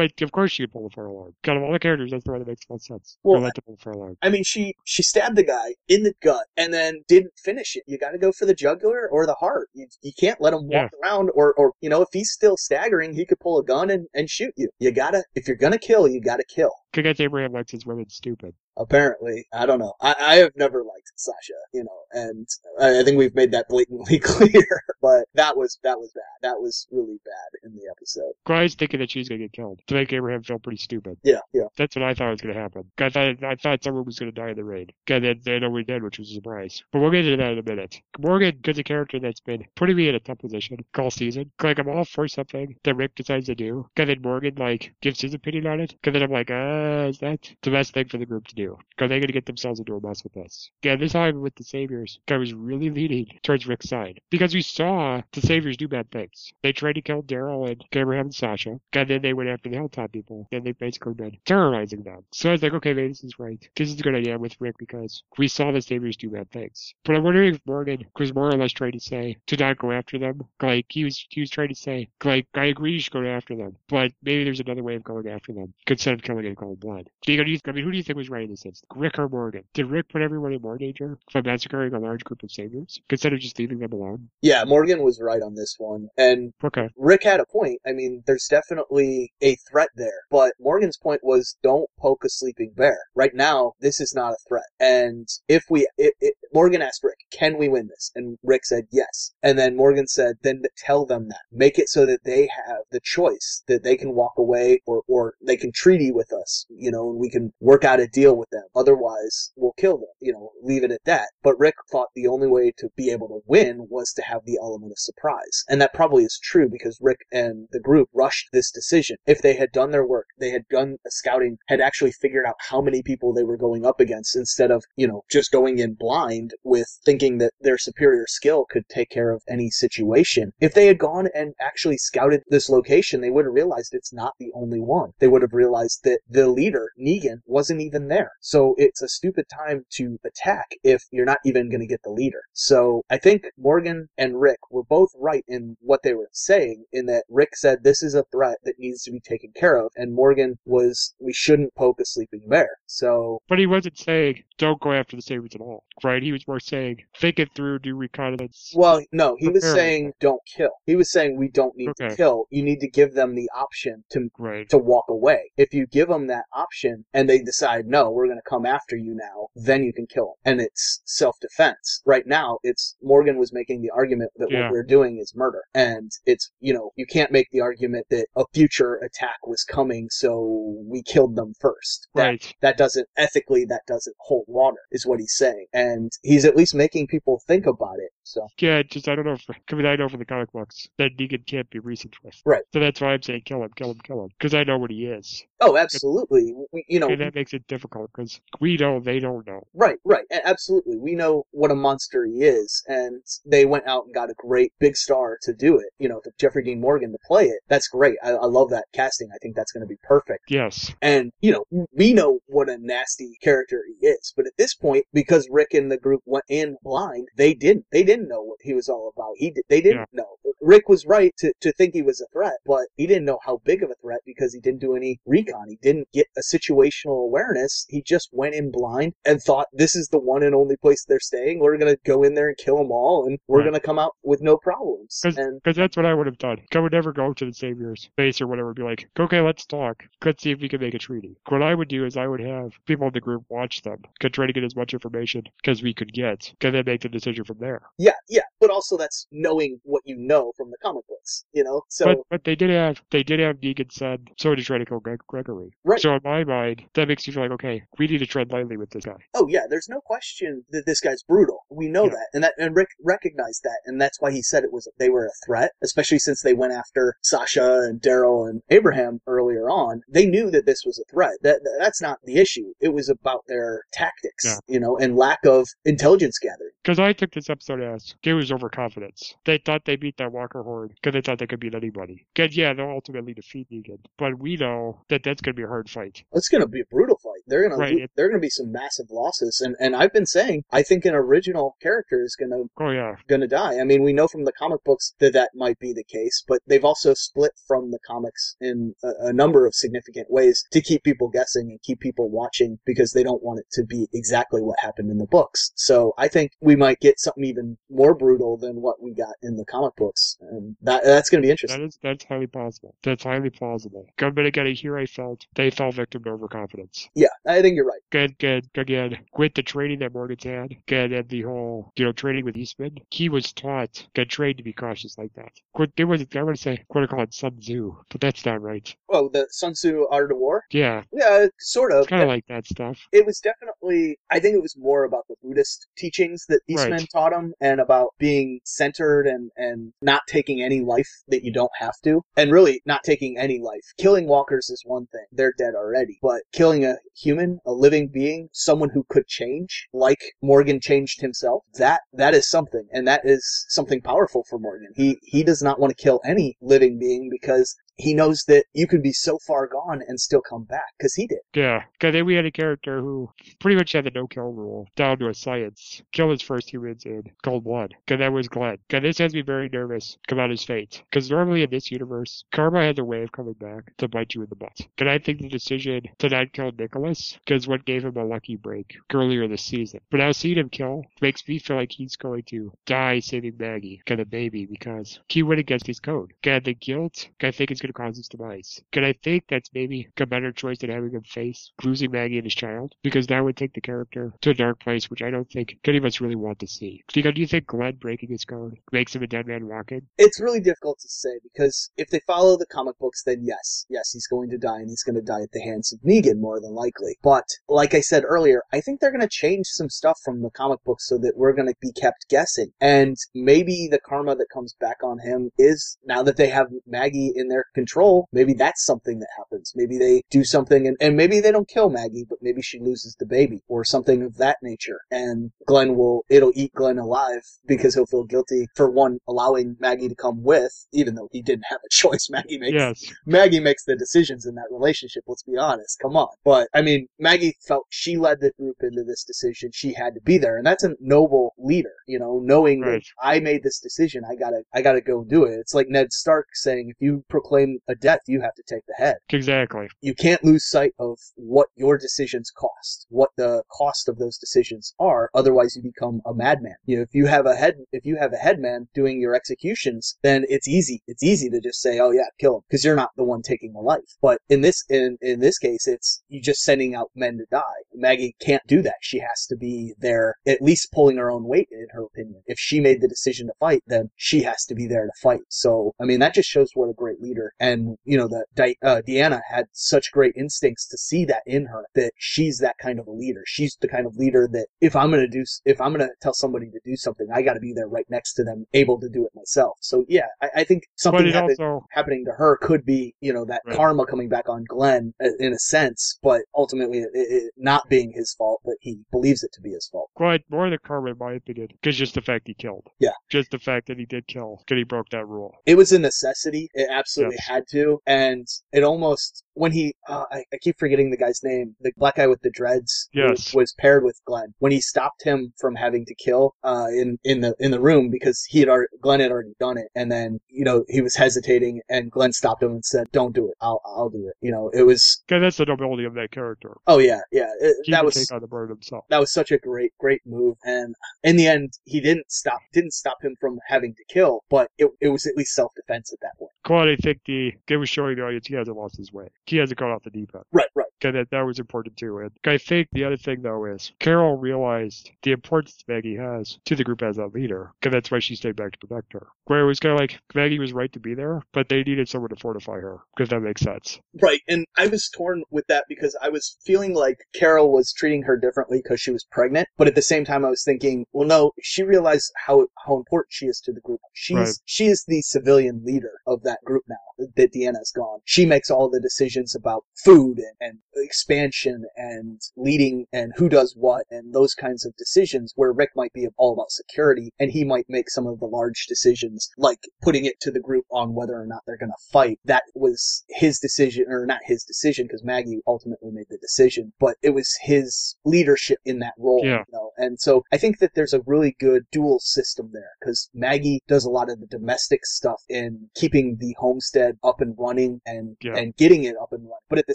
[0.00, 1.34] but of course she'd pull the fire alarm.
[1.42, 3.18] Kind of all the characters, that's the one that makes most sense.
[3.22, 4.16] Well, I like to pull the fire alarm.
[4.22, 7.82] I mean, she she stabbed the guy in the gut and then didn't finish it.
[7.86, 9.68] You got to go for the jugular or the heart.
[9.74, 13.14] You, you can't let him walk around, or or you know, if he's still staggering,
[13.14, 14.70] he could pull a gun and, and shoot you.
[14.78, 16.72] You gotta, if you're gonna kill, you gotta kill.
[16.94, 18.54] Against Abraham likes his women stupid.
[18.76, 19.92] Apparently, I don't know.
[20.00, 22.48] I, I have never liked Sasha, you know, and
[22.80, 24.82] I, I think we've made that blatantly clear.
[25.02, 26.22] But that was that was bad.
[26.42, 28.32] That was really bad in the episode.
[28.46, 31.18] Guy's thinking that she's gonna get killed to make Abraham feel pretty stupid.
[31.22, 31.64] Yeah, yeah.
[31.76, 32.90] That's what I thought was gonna happen.
[32.98, 34.92] I thought I thought someone was gonna die in the raid.
[35.08, 36.82] And then they know we did, which was a surprise.
[36.92, 38.00] But we'll get into that in a minute.
[38.18, 41.50] Morgan is a character that's been putting me in a tough position all season.
[41.62, 43.88] Like I'm all for something that Rick decides to do.
[43.96, 45.94] And then Morgan like gives his opinion on it.
[46.04, 48.78] And then I'm like, uh, is that the best thing for the group to do?
[48.98, 50.70] Are they gonna get themselves into a mess with this?
[50.82, 54.20] Yeah, this time with the Saviors, I was really leaning towards Rick's side.
[54.30, 56.52] Because we saw the Saviors do bad things.
[56.62, 58.80] They tried to kill Daryl and Abraham and Sasha.
[58.92, 60.46] And then they went after the Hilltop people.
[60.52, 62.24] And they've basically been terrorizing them.
[62.32, 63.58] So I was like, okay, maybe this is right.
[63.76, 66.94] This is a good idea with Rick because we saw the Saviors do bad things.
[67.04, 69.92] But I'm wondering if Morgan was more or less trying to say to not go
[69.92, 70.42] after them.
[70.60, 73.56] Like he was he was trying to say, like, I agree you should go after
[73.56, 73.76] them.
[73.88, 77.08] But maybe there's another way of going after them instead of killing in cold blood.
[77.22, 78.88] Do you, do you, I mean, who do you think was right in this instance?
[78.94, 79.64] Rick or Morgan?
[79.74, 83.32] Did Rick put everyone in more danger by massacring a large group of Saviors instead
[83.32, 84.28] of just leaving them alone?
[84.40, 86.88] Yeah, Morgan was right on this one, and Okay.
[86.96, 87.80] Rick had a point.
[87.86, 90.22] I mean, there's definitely a threat there.
[90.30, 92.98] But Morgan's point was don't poke a sleeping bear.
[93.14, 94.64] Right now, this is not a threat.
[94.78, 98.10] And if we, it, it, Morgan asked Rick, can we win this?
[98.14, 99.32] And Rick said yes.
[99.42, 101.42] And then Morgan said, then tell them that.
[101.52, 105.34] Make it so that they have the choice that they can walk away or, or
[105.40, 108.50] they can treaty with us, you know, and we can work out a deal with
[108.50, 108.64] them.
[108.74, 111.28] Otherwise, we'll kill them, you know, leave it at that.
[111.42, 114.58] But Rick thought the only way to be able to win was to have the
[114.60, 115.64] element of surprise.
[115.68, 119.16] And that probably is true because Rick and the group rushed this decision.
[119.26, 122.80] If they had done their work, they had done scouting, had actually figured out how
[122.80, 126.54] many people they were going up against instead of, you know, just going in blind
[126.64, 130.52] with thinking that their superior skill could take care of any situation.
[130.60, 134.34] If they had gone and actually scouted this location, they would have realized it's not
[134.38, 135.12] the only one.
[135.18, 138.32] They would have realized that the leader, Negan, wasn't even there.
[138.40, 142.10] So it's a stupid time to attack if you're not even going to get the
[142.10, 142.42] leader.
[142.52, 147.06] So I think Morgan and Rick were both right in what they were saying, in
[147.06, 150.14] that Rick said this is a threat that needs to be taken care of, and
[150.14, 152.68] Morgan was we shouldn't poke a sleeping bear.
[152.86, 156.22] So But he wasn't saying don't go after the Saviors at all, right?
[156.22, 158.72] He was more saying, think it through, do reconnaissance.
[158.76, 160.70] Well, no, he was saying don't kill.
[160.84, 162.44] He was saying we don't need to kill.
[162.50, 164.68] You need to give them the option to Right.
[164.68, 165.50] to walk away.
[165.56, 168.96] If you give them that option and they decide, no, we're going to come after
[168.96, 170.52] you now, then you can kill them.
[170.52, 172.02] And it's self-defense.
[172.04, 174.64] Right now, it's Morgan was making the argument that Yeah.
[174.64, 175.62] what we're doing is murder.
[175.74, 180.08] And it's, you know, you can't make the argument that a future attack was coming,
[180.10, 182.08] so we killed them first.
[182.14, 182.54] That, Right.
[182.60, 185.66] that doesn't, ethically, that doesn't hold water, is what he's saying.
[185.72, 188.10] And he's at least making people think about it.
[188.22, 190.88] So, Yeah, just I don't know if I mean I know from the comic books
[190.98, 192.40] that Negan can't be reasoned with.
[192.44, 192.62] Right.
[192.72, 194.90] So that's why I'm saying kill him, kill him, kill him, because I know what
[194.90, 196.54] he is, oh, absolutely.
[196.72, 199.66] We, you know, and that makes it difficult because we know they don't know.
[199.74, 200.96] Right, right, absolutely.
[200.96, 204.72] We know what a monster he is, and they went out and got a great
[204.78, 205.88] big star to do it.
[205.98, 207.60] You know, to Jeffrey Dean Morgan to play it.
[207.68, 208.16] That's great.
[208.22, 209.30] I, I love that casting.
[209.34, 210.44] I think that's going to be perfect.
[210.48, 210.92] Yes.
[211.02, 215.04] And you know, we know what a nasty character he is, but at this point,
[215.12, 217.84] because Rick and the group went in blind, they didn't.
[217.92, 219.34] They didn't know what he was all about.
[219.36, 220.36] He did, they didn't know.
[220.62, 223.60] Rick was right to, to think he was a threat, but he didn't know how
[223.64, 225.66] big of a threat because he didn't do any recon.
[225.68, 227.84] He didn't get a situational awareness.
[227.88, 231.20] He just went in blind and thought this is the one and only place they're
[231.20, 231.60] staying.
[231.60, 233.66] We're gonna go in there and kill them all, and we're Right.
[233.66, 235.20] gonna come out with no problems.
[235.22, 236.58] Because that's what I would have done.
[236.74, 239.66] I would never go to the Savior's base or whatever and be like, okay, let's
[239.66, 240.04] talk.
[240.24, 241.36] Let's see if we can make a treaty.
[241.48, 244.34] What I would do is I would have people in the group watch them, could
[244.34, 247.44] try to get as much information as we could get, and then make the decision
[247.44, 247.82] from there.
[247.98, 251.82] yeah, yeah, but also that's knowing what you know from the comic books, you know.
[251.88, 254.84] So but but they did have they did have Negan said so to try to
[254.84, 255.70] kill Greg, Gregory.
[255.84, 256.00] Right.
[256.00, 258.76] So in my mind, that makes you feel like okay, we need to tread lightly
[258.76, 259.16] with this guy.
[259.34, 261.60] Oh yeah, there's no question that this guy's brutal.
[261.70, 262.10] We know Yeah.
[262.10, 265.10] that, and that and Rick recognized that, and that's why he said it was they
[265.10, 270.02] were a threat, especially since they went after Sasha and Daryl and Abraham earlier on.
[270.08, 271.34] They knew that this was a threat.
[271.42, 272.72] That that- that's not the issue.
[272.80, 274.09] It was about their tactics,
[274.44, 274.58] Yeah.
[274.66, 276.70] you know, and lack of intelligence gathering.
[276.82, 279.34] Because I took this episode as was overconfidence.
[279.44, 282.26] They thought they beat that Walker horde because they thought they could beat anybody.
[282.34, 285.68] Because yeah, they'll ultimately defeat Negan, but we know that that's going to be a
[285.68, 286.24] hard fight.
[286.32, 287.42] It's going to be a brutal fight.
[287.46, 290.26] They're going Right, to are going to be some massive losses, and and I've been
[290.26, 293.78] saying I think an original character is going to Oh yeah, going to die.
[293.78, 296.60] I mean, we know from the comic books that that might be the case, but
[296.66, 301.02] they've also split from the comics in a, a number of significant ways to keep
[301.02, 304.78] people guessing and keep people watching because they don't want it to be exactly what
[304.80, 305.72] happened in the books.
[305.74, 309.56] So I think we might get something even more brutal than what we got in
[309.56, 311.80] the comic books, and that that's going to be interesting.
[311.80, 312.94] that is that's highly possible.
[313.02, 314.06] That's highly plausible.
[314.18, 317.08] But again, here I felt they fell victim to overconfidence.
[317.14, 318.00] Yeah, I think you're right.
[318.10, 322.12] Good, good, again, with the training that Morgan's had, again, and the whole, you know,
[322.12, 325.50] training with Eastman, he was taught, got trained to be cautious like that.
[325.74, 328.94] Quote, there was, I want to say, quote unquote, Sun Tzu, but that's not right.
[329.08, 330.64] Oh, the Sun Tzu Art of War.
[330.70, 332.06] Yeah, Yeah, sort of.
[332.06, 332.98] kind of like that stuff.
[333.12, 333.89] it was definitely
[334.30, 337.08] i think it was more about the buddhist teachings that eastman Right.
[337.12, 341.70] taught him and about being centered and and not taking any life that you don't
[341.78, 342.22] have to.
[342.36, 343.84] And really not taking any life.
[343.98, 345.26] Killing walkers is one thing.
[345.32, 346.18] They're dead already.
[346.22, 351.64] But killing a human a living being someone who could change like morgan changed himself
[351.74, 352.86] that that is something.
[352.92, 354.92] And that is something powerful for morgan.
[354.94, 358.86] He he does not want to kill any living being because he knows that you
[358.86, 362.26] can be so far gone and still come back because he did Yeah, because then
[362.26, 366.02] we had a character who pretty much had the no-kill rule down to a science.
[366.12, 367.94] Kill his first humans in cold blood.
[368.04, 368.78] Because that was Glenn.
[368.88, 371.02] Because this has me very nervous about his fate.
[371.10, 374.42] Because normally in this universe, karma has a way of coming back to bite you
[374.42, 374.80] in the butt.
[374.98, 378.56] And I think the decision to not kill Nicholas because what gave him a lucky
[378.56, 380.00] break earlier this season.
[380.10, 384.02] But now seeing him kill makes me feel like he's going to die saving Maggie,
[384.06, 386.32] kind of baby, because he went against his code.
[386.42, 388.80] God, the guilt, I think it's going to cause his demise.
[388.92, 392.46] Can I think that's maybe a better choice than having him face losing Maggie and
[392.46, 392.94] his child?
[393.02, 395.98] Because that would take the character to a dark place, which I don't think any
[395.98, 397.02] of us really want to see.
[397.12, 400.06] Because do you think Glenn breaking his code makes him a dead man walking?
[400.18, 404.12] it's really difficult to say because if they follow the comic books, then yes, yes,
[404.12, 406.60] he's going to die and he's going to die at the hands of Negan more
[406.60, 407.16] than likely.
[407.22, 410.50] But like I said earlier, I think they're going to change some stuff from the
[410.50, 412.72] comic books so that we're going to be kept guessing.
[412.80, 417.32] And maybe the karma that comes back on him is now that they have Maggie
[417.34, 419.72] in their control, maybe that's something that happens.
[419.80, 423.12] Maybe they do something and, and maybe they don't kill Maggie, but maybe she loses
[423.18, 425.00] the baby or something of that nature.
[425.10, 430.08] And Glenn will, it'll eat Glenn alive because he'll feel guilty for one, allowing Maggie
[430.08, 432.28] to come with, even though he didn't have a choice.
[432.30, 433.12] Maggie makes, Yes.
[433.26, 435.24] Maggie makes the decisions in that relationship.
[435.26, 435.98] Let's be honest.
[436.00, 436.28] Come on.
[436.44, 439.70] But I mean, Maggie felt she led the group into this decision.
[439.72, 440.56] She had to be there.
[440.56, 443.02] And that's a noble leader, you know, knowing Right.
[443.22, 444.22] that I made this decision.
[444.30, 445.54] I gotta, I gotta go do it.
[445.62, 448.82] It's like Ned Stark saying, if you proclaim claim a death, you have to take
[448.86, 449.16] the head.
[449.30, 449.88] Exactly.
[450.00, 454.94] You can't lose sight of what your decisions cost, what the cost of those decisions
[454.98, 455.30] are.
[455.34, 456.76] Otherwise, you become a madman.
[456.84, 460.16] You know, if you have a head, if you have a headman doing your executions,
[460.22, 461.02] then it's easy.
[461.06, 463.72] It's easy to just say, "Oh yeah, kill him," because you're not the one taking
[463.72, 464.16] the life.
[464.20, 467.80] But in this, in in this case, it's you just sending out men to die.
[467.94, 468.96] Maggie can't do that.
[469.00, 472.42] She has to be there, at least pulling her own weight, in her opinion.
[472.46, 475.42] If she made the decision to fight, then she has to be there to fight.
[475.48, 477.49] So, I mean, that just shows what a great leader.
[477.58, 481.66] And, you know, that Di- uh, Deanna had such great instincts to see that in
[481.66, 483.42] her, that she's that kind of a leader.
[483.46, 486.14] She's the kind of leader that if I'm going to do, if I'm going to
[486.22, 489.00] tell somebody to do something, I got to be there right next to them, able
[489.00, 489.78] to do it myself.
[489.80, 493.32] So, yeah, I, I think something it happened also happening to her could be, you
[493.32, 493.76] know, that Right.
[493.76, 498.12] karma coming back on Glenn uh, in a sense, but ultimately it, it not being
[498.14, 500.10] his fault, but he believes it to be his fault.
[500.14, 501.68] quite more than karma in my opinion.
[501.72, 502.86] Because just the fact he killed.
[502.98, 503.10] Yeah.
[503.28, 504.62] Just the fact that he did kill.
[504.66, 505.54] Because he broke that rule.
[505.66, 506.68] It was a necessity.
[506.74, 507.36] It absolutely.
[507.40, 508.00] Had to.
[508.06, 512.16] And it almost, when he, uh, I, I keep forgetting the guy's name, the black
[512.16, 513.52] guy with the dreads Yes.
[513.52, 514.54] was paired with Glenn.
[514.58, 518.08] When he stopped him from having to kill, uh, in, in the, in the room
[518.10, 519.88] because he had already, Glenn had already done it.
[519.94, 523.48] And then, you know, he was hesitating and Glenn stopped him and said, don't do
[523.48, 523.54] it.
[523.60, 524.34] I'll, I'll do it.
[524.40, 526.78] You know, it was, Because that's the nobility of that character.
[526.86, 527.48] oh yeah, yeah.
[527.60, 529.04] It, that was, take on the burden himself.
[529.10, 532.92] that was such a great great move and in the end he didn't stop didn't
[532.92, 536.38] stop him from having to kill but it, it was at least self-defense at that
[536.38, 539.28] point Quite, I think the they were showing the audience he hasn't lost his way.
[539.50, 540.44] He hasn't gone off the deep end.
[540.52, 542.18] right right Okay, that, that was important too.
[542.18, 546.76] And I think the other thing though is Carol realized the importance Maggie has to
[546.76, 547.72] the group as a leader.
[547.80, 549.28] Because that's why she stayed back to protect her.
[549.46, 552.08] Where it was kind of like Maggie was right to be there, but they needed
[552.08, 552.98] someone to fortify her.
[553.16, 553.98] Because that makes sense.
[554.22, 558.22] right and i was torn with that because i was feeling like carol was treating
[558.22, 561.26] her differently because she was pregnant but at the same time i was thinking well
[561.26, 564.54] no she realized how how important she is to the group she's Right.
[564.64, 568.88] she is the civilian leader of that group now that deanna's gone she makes all
[568.90, 574.54] the decisions about food and, and expansion and leading and who does what and those
[574.54, 578.26] kinds of decisions where rick might be all about security and he might make some
[578.26, 581.76] of the large decisions like putting it to the group on whether or not they're
[581.78, 586.26] going to fight that was his decision or not his decision because maggie ultimately made
[586.30, 589.58] the decision but it was his leadership in that role Yeah.
[589.58, 593.30] you know and so i think that there's a really good dual system there because
[593.34, 598.00] maggie does a lot of the domestic stuff in keeping the homestead up and running
[598.06, 598.56] and Yeah.
[598.56, 599.94] and getting it up and running but at the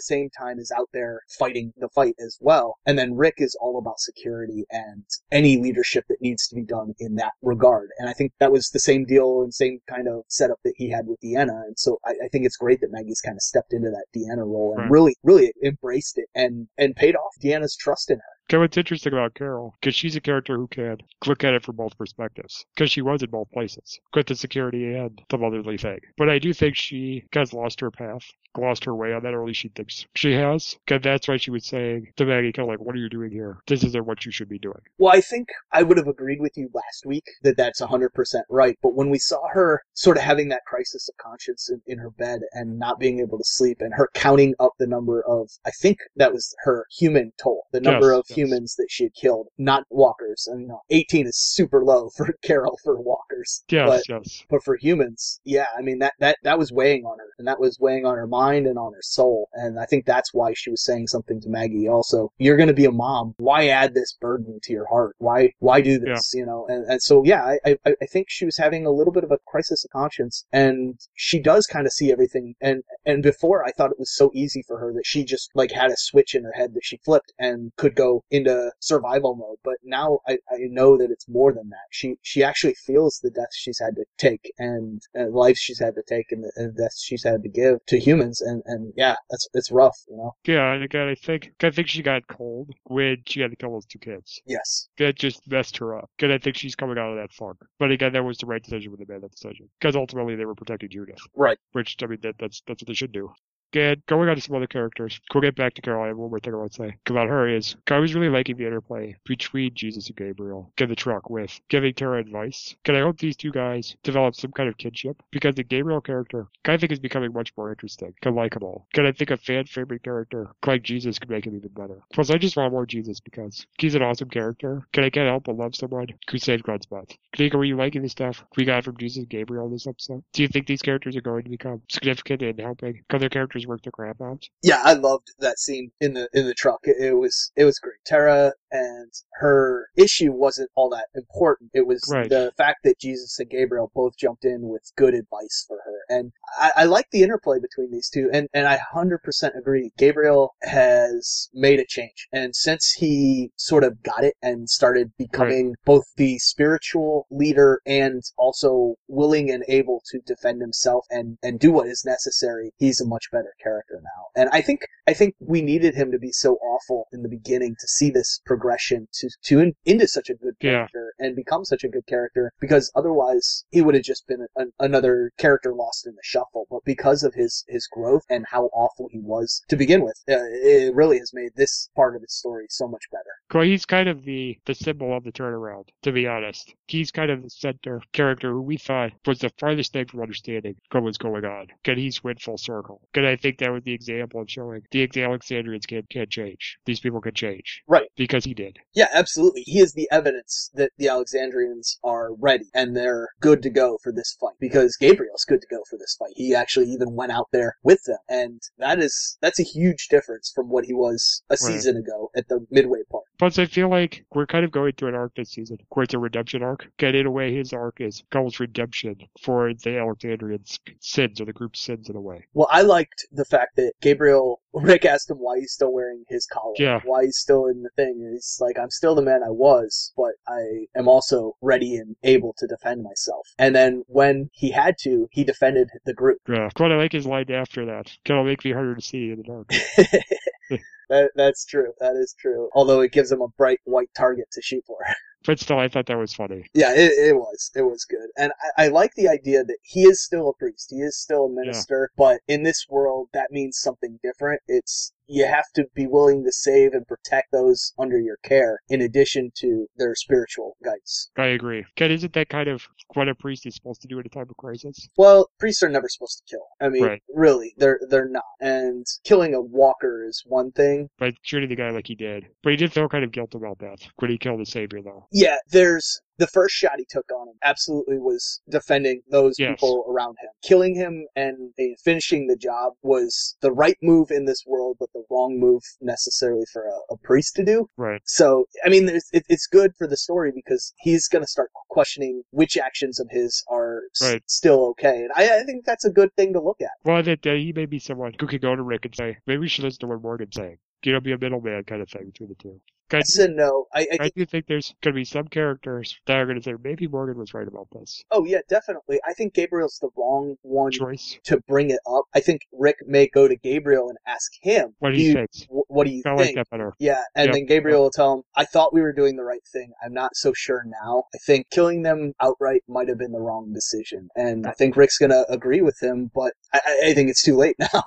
[0.00, 2.76] same time is out there fighting the fight as well.
[2.86, 6.94] And then rick is all about security and any leadership that needs to be done
[6.98, 7.90] in that regard.
[7.98, 10.90] And i think that was the same deal and same kind of setup that he
[10.90, 11.64] had with deanna.
[11.66, 14.44] And so i, I think it's great that maggie's kind of stepped into that deanna
[14.46, 14.90] role and Right.
[14.90, 19.12] really really embraced it and and paid off deanna's trust in her Okay, what's interesting
[19.12, 22.92] about Carol, because she's a character who can look at it from both perspectives, because
[22.92, 25.98] she was in both places, with the security and the motherly thing.
[26.16, 28.22] But I do think she has lost her path,
[28.56, 30.76] lost her way on that, or at least she thinks she has.
[30.86, 33.32] Because that's why she was saying to Maggie, kind of like, what are you doing
[33.32, 33.58] here?
[33.66, 34.78] This isn't what you should be doing.
[34.96, 38.08] Well, I think I would have agreed with you last week that that's 100%
[38.48, 38.78] right.
[38.80, 42.10] But when we saw her sort of having that crisis of conscience in, in her
[42.10, 45.72] bed and not being able to sleep and her counting up the number of, I
[45.72, 48.35] think that was her human toll, the number Yes, of.
[48.36, 50.48] Humans that she had killed, not walkers.
[50.52, 53.64] I mean, no, 18 is super low for Carol for walkers.
[53.68, 54.44] Yes, But yes.
[54.50, 57.60] but for humans, yeah, I mean that that that was weighing on her, and that
[57.60, 60.70] was weighing on her mind and on her soul, and I think that's why she
[60.70, 61.88] was saying something to Maggie.
[61.88, 63.34] Also, you're going to be a mom.
[63.38, 65.14] Why add this burden to your heart?
[65.18, 66.32] Why why do this?
[66.34, 69.12] You know, and and so yeah, I I, I think she was having a little
[69.12, 72.54] bit of a crisis of conscience, and she does kind of see everything.
[72.60, 75.72] And and before, I thought it was so easy for her that she just like
[75.72, 79.58] had a switch in her head that she flipped and could go into survival mode.
[79.64, 81.86] But now I, I know that it's more than that.
[81.90, 85.94] She she actually feels the death she's had to take and, and lives she's had
[85.94, 88.40] to take and the, and the deaths she's had to give to humans.
[88.40, 90.32] And, and yeah, that's it's rough, you know.
[90.46, 93.72] Yeah, and again, I think I think she got cold when she had to kill
[93.72, 94.40] those two kids.
[94.46, 94.88] Yes.
[94.98, 96.10] That just messed her up.
[96.16, 97.58] Because I think she's coming out of that funk.
[97.78, 99.68] But again, that was the right decision when they made that decision.
[99.80, 101.18] Because ultimately they were protecting Judith.
[101.34, 101.58] Right.
[101.72, 103.30] Which, I mean, that, that's that's what they should do.
[103.76, 105.20] Again, going on to some other characters.
[105.34, 106.04] We'll get back to Carol.
[106.04, 108.30] I have one more thing I want to say about her is I was really
[108.30, 110.72] liking the interplay between Jesus and Gabriel.
[110.76, 112.74] Get the truck with giving Tara advice.
[112.84, 115.22] Can I hope these two guys develop some kind of kinship?
[115.30, 118.86] Because the Gabriel character, I think, is becoming much more interesting and likable.
[118.94, 122.02] Can I think a fan favorite character like Jesus could make it even better?
[122.14, 124.86] Plus, I just want more Jesus because he's an awesome character.
[124.94, 127.14] Can I can't help but love someone who saved God's butt?
[127.36, 130.24] Kanika, were you liking the stuff we got from Jesus and Gabriel in this episode?
[130.32, 133.82] Do you think these characters are going to become significant in helping other characters work
[133.82, 134.44] their crap out?
[134.62, 136.80] Yeah, I loved that scene in the in the truck.
[136.84, 137.96] It, it was it was great.
[138.04, 141.70] Tara and her issue wasn't all that important.
[141.72, 142.28] It was Right.
[142.28, 146.32] the fact that Jesus and Gabriel both jumped in with good advice for her, And
[146.58, 148.28] I, I like the interplay between these two.
[148.32, 149.18] And, and I 100%
[149.56, 149.92] agree.
[149.96, 152.28] Gabriel has made a change.
[152.32, 158.22] And since he sort of got it and started becoming both the spiritual leader and
[158.36, 163.06] also willing and able to defend himself and, and do what is necessary, he's a
[163.06, 164.26] much better character now.
[164.40, 167.74] And I think, I think we needed him to be so awful in the beginning
[167.80, 170.70] to see this progression to, to in, into such a good Yeah.
[170.72, 174.72] character and become such a good character because otherwise he would have just been an,
[174.78, 176.66] another character lost in the shuffle.
[176.70, 180.34] But because of his, his growth and how awful he was to begin with, uh,
[180.38, 183.22] it really has made this part of his story so much better.
[183.54, 186.74] Well, he's kind of the, the symbol of the turnaround, to be honest.
[186.88, 190.76] He's kind of the center character who we thought was the farthest thing from understanding
[190.92, 191.66] what was going on.
[191.84, 193.00] And he's went full circle.
[193.14, 196.78] And I think that was the example of showing the Alexandrians can, can change.
[196.86, 197.82] These people can change.
[197.86, 198.08] Right.
[198.16, 198.78] Because he did.
[198.94, 199.62] Yeah, absolutely.
[199.62, 204.12] He is the evidence that the Alexandrians are ready and they're good to go for
[204.12, 206.32] this fight because Gabriel's good to go for this fight.
[206.34, 208.18] He actually even went out there with them.
[208.28, 212.48] And that is, that's a huge difference from what he was a season ago at
[212.48, 213.24] the midway part.
[213.38, 216.14] Plus, I feel like we're kind of going through an arc this season where it's
[216.14, 216.86] a redemption arc.
[217.00, 221.52] And in a way, his arc is Gull's redemption for the Alexandrians' sins or the
[221.52, 222.44] group's sins in a way.
[222.54, 226.46] Well, I liked the fact that Gabriel, Rick asked him why he's still wearing his
[226.46, 227.00] collar, Yeah.
[227.04, 228.20] why he's still in the thing.
[228.22, 232.16] And he's like, I'm still the man I was, but I am also ready and
[232.24, 233.46] able to defend myself.
[233.58, 236.38] And then when he had to, he defended the group.
[236.48, 236.68] Yeah.
[236.76, 238.12] But I like his line after that.
[238.24, 240.80] It'll make me harder to see in the dark.
[241.08, 241.92] that, that's true.
[242.00, 242.70] That is true.
[242.74, 244.98] Although it gives him a bright white target to shoot for.
[245.46, 246.66] But still, I thought that was funny.
[246.74, 247.70] Yeah, it, it was.
[247.74, 248.28] It was good.
[248.36, 250.88] And I, I like the idea that he is still a priest.
[250.90, 254.60] He is still a minister, but in this world, that means something different.
[254.66, 259.00] It's, you have to be willing to save and protect those under your care in
[259.00, 261.30] addition to their spiritual guides.
[261.36, 261.84] I agree.
[261.96, 264.46] Ken, isn't that kind of what a priest is supposed to do in a time
[264.48, 265.08] of crisis?
[265.16, 266.66] Well, priests are never supposed to kill.
[266.80, 267.22] I mean, Right.
[267.34, 268.44] really, they're, they're not.
[268.60, 271.08] And killing a walker is one thing.
[271.18, 272.46] But shooting the guy like he did.
[272.62, 275.26] But he did feel kind of guilt about that when he killed his savior, though.
[275.36, 279.70] Yeah, there's the first shot he took on him absolutely was defending those Yes.
[279.72, 280.48] people around him.
[280.62, 281.72] Killing him and
[282.04, 286.64] finishing the job was the right move in this world, but the wrong move necessarily
[286.72, 287.86] for a, a priest to do.
[287.98, 288.22] Right.
[288.24, 291.70] So, I mean, there's, it, it's good for the story because he's going to start
[291.90, 294.42] questioning which actions of his are s- Right.
[294.46, 295.16] still okay.
[295.22, 296.90] And I, I think that's a good thing to look at.
[297.04, 299.60] Well, that uh, he may be someone who could go to Rick and say, maybe
[299.60, 300.78] we should listen to what Morgan's saying.
[301.02, 302.80] You know, be a middleman kind of thing between the two.
[303.12, 303.86] I, Yes and no.
[303.94, 306.62] I, I I do think there's going to be some characters that are going to
[306.62, 308.22] say, maybe Morgan was right about this.
[308.30, 309.20] oh yeah, definitely.
[309.26, 311.38] I think Gabriel's the wrong one Choice.
[311.44, 312.24] to bring it up.
[312.34, 315.50] I think Rick may go to Gabriel and ask him, What do "Do you think?
[315.68, 316.92] what do you I like that better.
[316.98, 317.54] Yeah, and Yep.
[317.54, 319.92] then Gabriel will tell him, I thought we were doing the right thing.
[320.04, 321.24] I'm not so sure now.
[321.34, 324.28] I think killing them outright might have been the wrong decision.
[324.36, 327.56] And I think Rick's going to agree with him, but I- I think it's too
[327.56, 328.02] late now.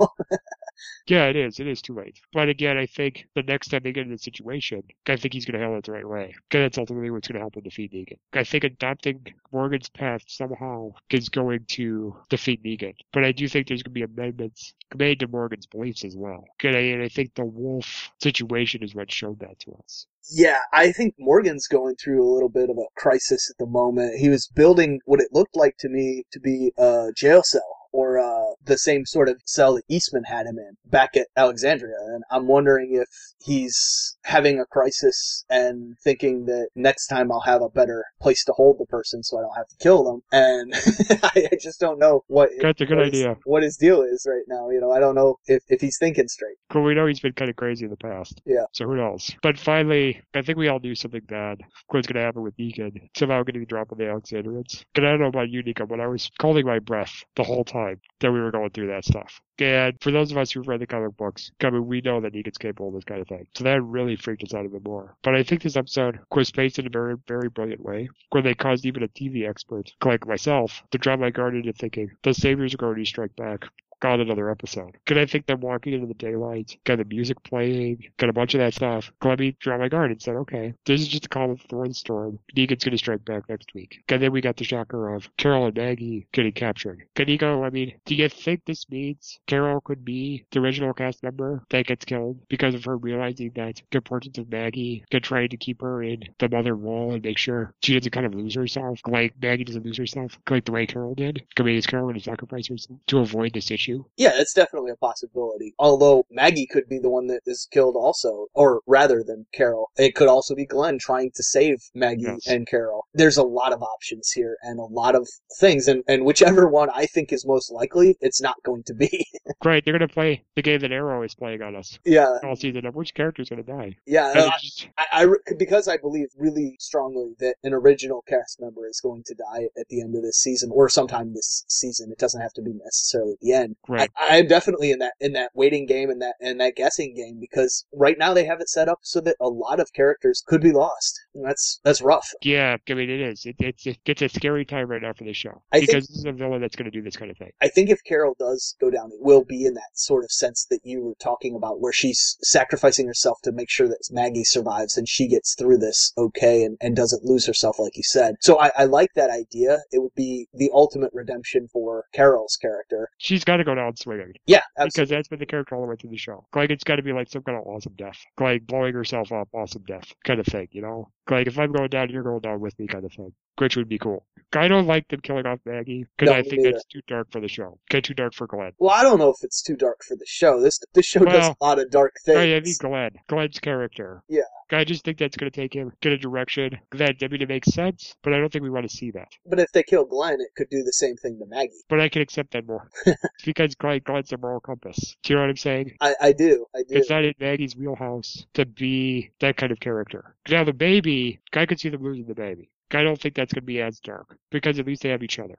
[1.08, 1.60] Yeah, it is.
[1.60, 2.20] It is too late.
[2.34, 5.46] But again, I think the next time they get in the situation, I think he's
[5.46, 6.34] going to handle it the right way.
[6.50, 8.20] Because that's ultimately what's going to help him defeat Negan.
[8.34, 12.94] I think adopting Morgan's path somehow is going to defeat Negan.
[13.12, 16.46] But I do think there's going to be amendments made to Morgan's beliefs as well.
[16.64, 20.06] And I, and I think the wolf situation is what showed that to us.
[20.32, 24.20] yeah, I think Morgan's going through a little bit of a crisis at the moment.
[24.20, 27.79] He was building what it looked like to me to be a jail cell.
[27.92, 31.96] Or uh, the same sort of cell that Eastman had him in back at Alexandria,
[32.14, 33.08] and I'm wondering if
[33.44, 38.54] he's having a crisis and thinking that next time I'll have a better place to
[38.54, 40.22] hold the person, so I don't have to kill them.
[40.32, 40.74] And
[41.24, 43.36] I, I just don't know what That's a good what his- idea.
[43.46, 44.70] what his deal is right now.
[44.70, 46.58] You know, I don't know if, if he's thinking straight.
[46.74, 48.40] Well, we know he's been kind of crazy in the past.
[48.46, 48.66] Yeah.
[48.74, 49.32] So who knows?
[49.42, 51.60] But finally, I think we all knew something bad
[51.92, 52.92] was going to happen with Negan.
[53.18, 54.86] Somehow going to be dropping the Alexandrians.
[54.96, 57.64] And I don't know about you, Nico, but I was holding my breath the whole
[57.64, 57.79] time
[58.20, 59.42] that we were going through that stuff.
[59.60, 62.34] And for those of us who've read the comic books, I mean, we know that
[62.34, 63.46] Negan's capable of this kind of thing.
[63.56, 65.16] So that really freaked us out even more.
[65.24, 68.54] But I think this episode was paced in a very, very brilliant way, where they
[68.54, 72.74] caused even a TV expert like myself to drop my guard into thinking the Saviors
[72.74, 73.66] are going to strike back
[74.00, 74.98] got another episode.
[75.06, 78.54] Could I think them walking into the daylight, got the music playing, got a bunch
[78.54, 79.12] of that stuff.
[79.24, 82.40] Let me draw my guard and said, okay, this is just a of the storm.
[82.56, 84.04] Negan's gonna strike back next week.
[84.10, 87.04] And then we got the shocker of Carol and Maggie getting captured.
[87.16, 90.94] Can you go, I mean, do you think this means Carol could be the original
[90.94, 95.24] cast member that gets killed because of her realizing that the importance of Maggie and
[95.24, 98.36] trying to keep her in the mother role and make sure she doesn't kind of
[98.36, 101.44] lose herself, like Maggie doesn't lose herself, like the way Carol did?
[101.58, 103.89] I mean, is Carol gonna sacrifice herself to avoid this issue?
[103.90, 104.04] Issue.
[104.18, 105.74] Yeah, it's definitely a possibility.
[105.80, 109.90] Although Maggie could be the one that is killed also, or rather than Carol.
[109.98, 112.48] It could also be Glenn trying to save Maggie Yes.
[112.48, 113.06] and Carol.
[113.14, 115.28] There's a lot of options here and a lot of
[115.60, 119.26] things, and, and whichever one I think is most likely, it's not going to be.
[119.62, 122.86] Great, they're gonna play the game that Arrow is playing on us yeah, all season
[122.86, 123.96] of which character's gonna die.
[124.06, 124.30] yeah.
[124.32, 128.88] And uh, just- I, I because I believe really strongly that an original cast member
[128.88, 132.12] is going to die at the end of this season or sometime this season.
[132.12, 133.76] It doesn't have to be necessarily at the end.
[133.88, 134.10] Right.
[134.18, 137.40] I, I'm definitely in that in that waiting game and that and that guessing game
[137.40, 140.62] because right now they have it set up so that a lot of characters could
[140.62, 141.20] be lost.
[141.34, 142.30] And that's that's rough.
[142.42, 143.46] yeah, I mean it is.
[143.46, 146.08] It, it's it gets a scary time right now for the show I think- because
[146.08, 147.52] this is a villain that's gonna do this kind of thing.
[147.62, 150.66] I think if Carol does go down, it will be in that sort of sense
[150.70, 154.98] that you were talking about, where she's sacrificing herself to make sure that Maggie survives
[154.98, 158.36] and she gets through this okay and, and doesn't lose herself, like you said.
[158.42, 159.80] So I, I like that idea.
[159.92, 163.10] It would be the ultimate redemption for Carol's character.
[163.18, 164.90] She's got to go down swinging Yeah, absolutely.
[164.90, 166.46] because that's been the character all the way through the show.
[166.56, 169.50] Like it's got to be like some kind of awesome death, like blowing herself up,
[169.54, 171.12] awesome death kind of thing, you know?
[171.30, 173.34] Like if I'm going down, you're going down with me, kind of thing.
[173.58, 174.26] Which would be cool.
[174.56, 177.40] I don't like them killing off Maggie because No, I think that's too dark for
[177.40, 177.78] the show.
[177.90, 178.72] Get too dark for Glenn.
[178.80, 180.60] Well, I don't know if it's too dark for the show.
[180.62, 182.50] This this show does a lot of dark Oh, things.
[182.50, 183.12] yeah, I mean Glenn.
[183.28, 184.24] Glenn's character.
[184.28, 184.42] Yeah.
[184.72, 187.50] I just think that's going to take him, get a direction that, I mean, it
[187.50, 189.28] makes sense, but I don't think we want to see that.
[189.44, 191.72] But if they kill Glenn, it could do the same thing to Maggie.
[191.90, 192.88] But I can accept that more.
[193.08, 195.16] it's because Glenn, Glenn's a moral compass.
[195.24, 195.94] Do you know what I'm saying?
[196.02, 196.68] I, I do.
[196.76, 196.96] I do.
[196.96, 200.36] It's not in Maggie's wheelhouse to be that kind of character.
[200.50, 202.70] Now, the baby, I could see them losing the baby.
[202.92, 205.38] I don't think that's going to be as dark because at least they have each
[205.38, 205.58] other.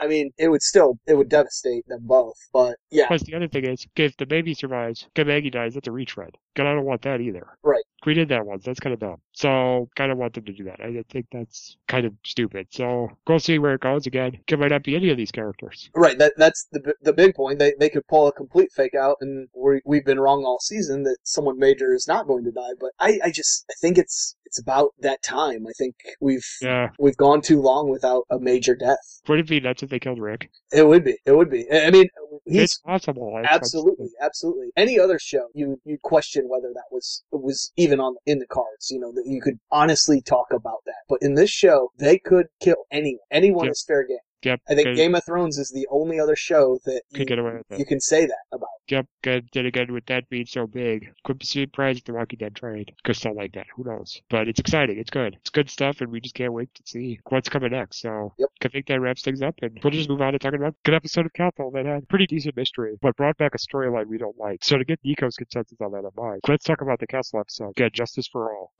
[0.00, 2.36] I mean, it would still it would devastate them both.
[2.52, 5.88] But yeah, Plus, the other thing is, if the baby survives, if Maggie dies, that's
[5.88, 6.36] a retread.
[6.56, 7.46] And I don't want that either.
[7.62, 7.84] Right.
[8.04, 8.64] We did that once.
[8.64, 9.18] That's kind of dumb.
[9.32, 10.80] So, kind of want them to do that.
[10.80, 12.66] I think that's kind of stupid.
[12.70, 14.38] So, we'll see where it goes again.
[14.46, 15.88] It might not be any of these characters.
[15.94, 17.58] Right, that that's the the big point.
[17.58, 21.04] They they could pull a complete fake out, and we we've been wrong all season
[21.04, 22.74] that someone major is not going to die.
[22.80, 25.66] But I I just I think it's it's about that time.
[25.68, 26.88] I think we've Yeah.
[26.98, 29.20] we've gone too long without a major death.
[29.28, 30.48] Would it be nuts if they killed Rick?
[30.72, 31.18] It would be.
[31.26, 31.70] It would be.
[31.70, 32.08] I mean,
[32.46, 33.36] he's it's possible.
[33.38, 34.68] It's- absolutely, absolutely.
[34.76, 38.90] Any other show, you you'd question whether that was was even on in the cards.
[38.90, 41.02] You know that you could honestly talk about that.
[41.08, 43.20] But in this show, they could kill anyone.
[43.30, 43.72] Anyone Yep.
[43.72, 44.18] is fair game.
[44.44, 44.60] Yep.
[44.68, 44.96] I think.
[44.96, 47.78] Game of Thrones is the only other show that could you, get away with it.
[47.80, 48.68] you can say that about.
[48.88, 49.48] Yep, good.
[49.52, 52.94] Then again, with that being so big, could be surprised if The Walking Dead trade.
[53.04, 53.66] Could still like that.
[53.76, 54.20] Who knows?
[54.30, 54.98] But it's exciting.
[54.98, 55.36] It's good.
[55.40, 58.00] It's good stuff, and we just can't wait to see what's coming next.
[58.00, 58.48] So Yep.
[58.64, 60.76] I think that wraps things up, and we'll just move on to talking about a
[60.84, 64.18] good episode of Castle that had pretty decent mystery, but brought back a storyline we
[64.18, 64.64] don't like.
[64.64, 67.74] So to get Nico's consensus on that in mind, let's talk about the Castle episode.
[67.76, 68.72] Get Justice for All.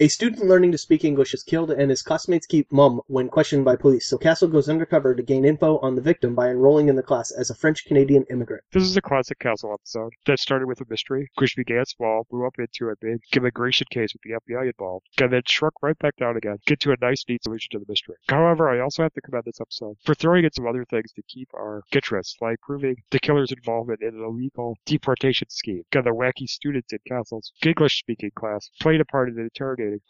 [0.00, 3.64] A student learning to speak English is killed and his classmates keep mum when questioned
[3.64, 6.94] by police, so Castle goes undercover to gain info on the victim by enrolling in
[6.94, 8.62] the class as a French Canadian immigrant.
[8.70, 12.46] This is a classic Castle episode that started with a mystery, which began small, grew
[12.46, 16.14] up into a big immigration case with the FBI involved, and then shrunk right back
[16.14, 18.14] down again, get to a nice, neat solution to the mystery.
[18.28, 21.22] However, I also have to commend this episode for throwing in some other things to
[21.22, 26.10] keep our interest, like proving the killer's involvement in an illegal deportation scheme, and the
[26.10, 29.34] wacky students in Castle's English-speaking class played a part in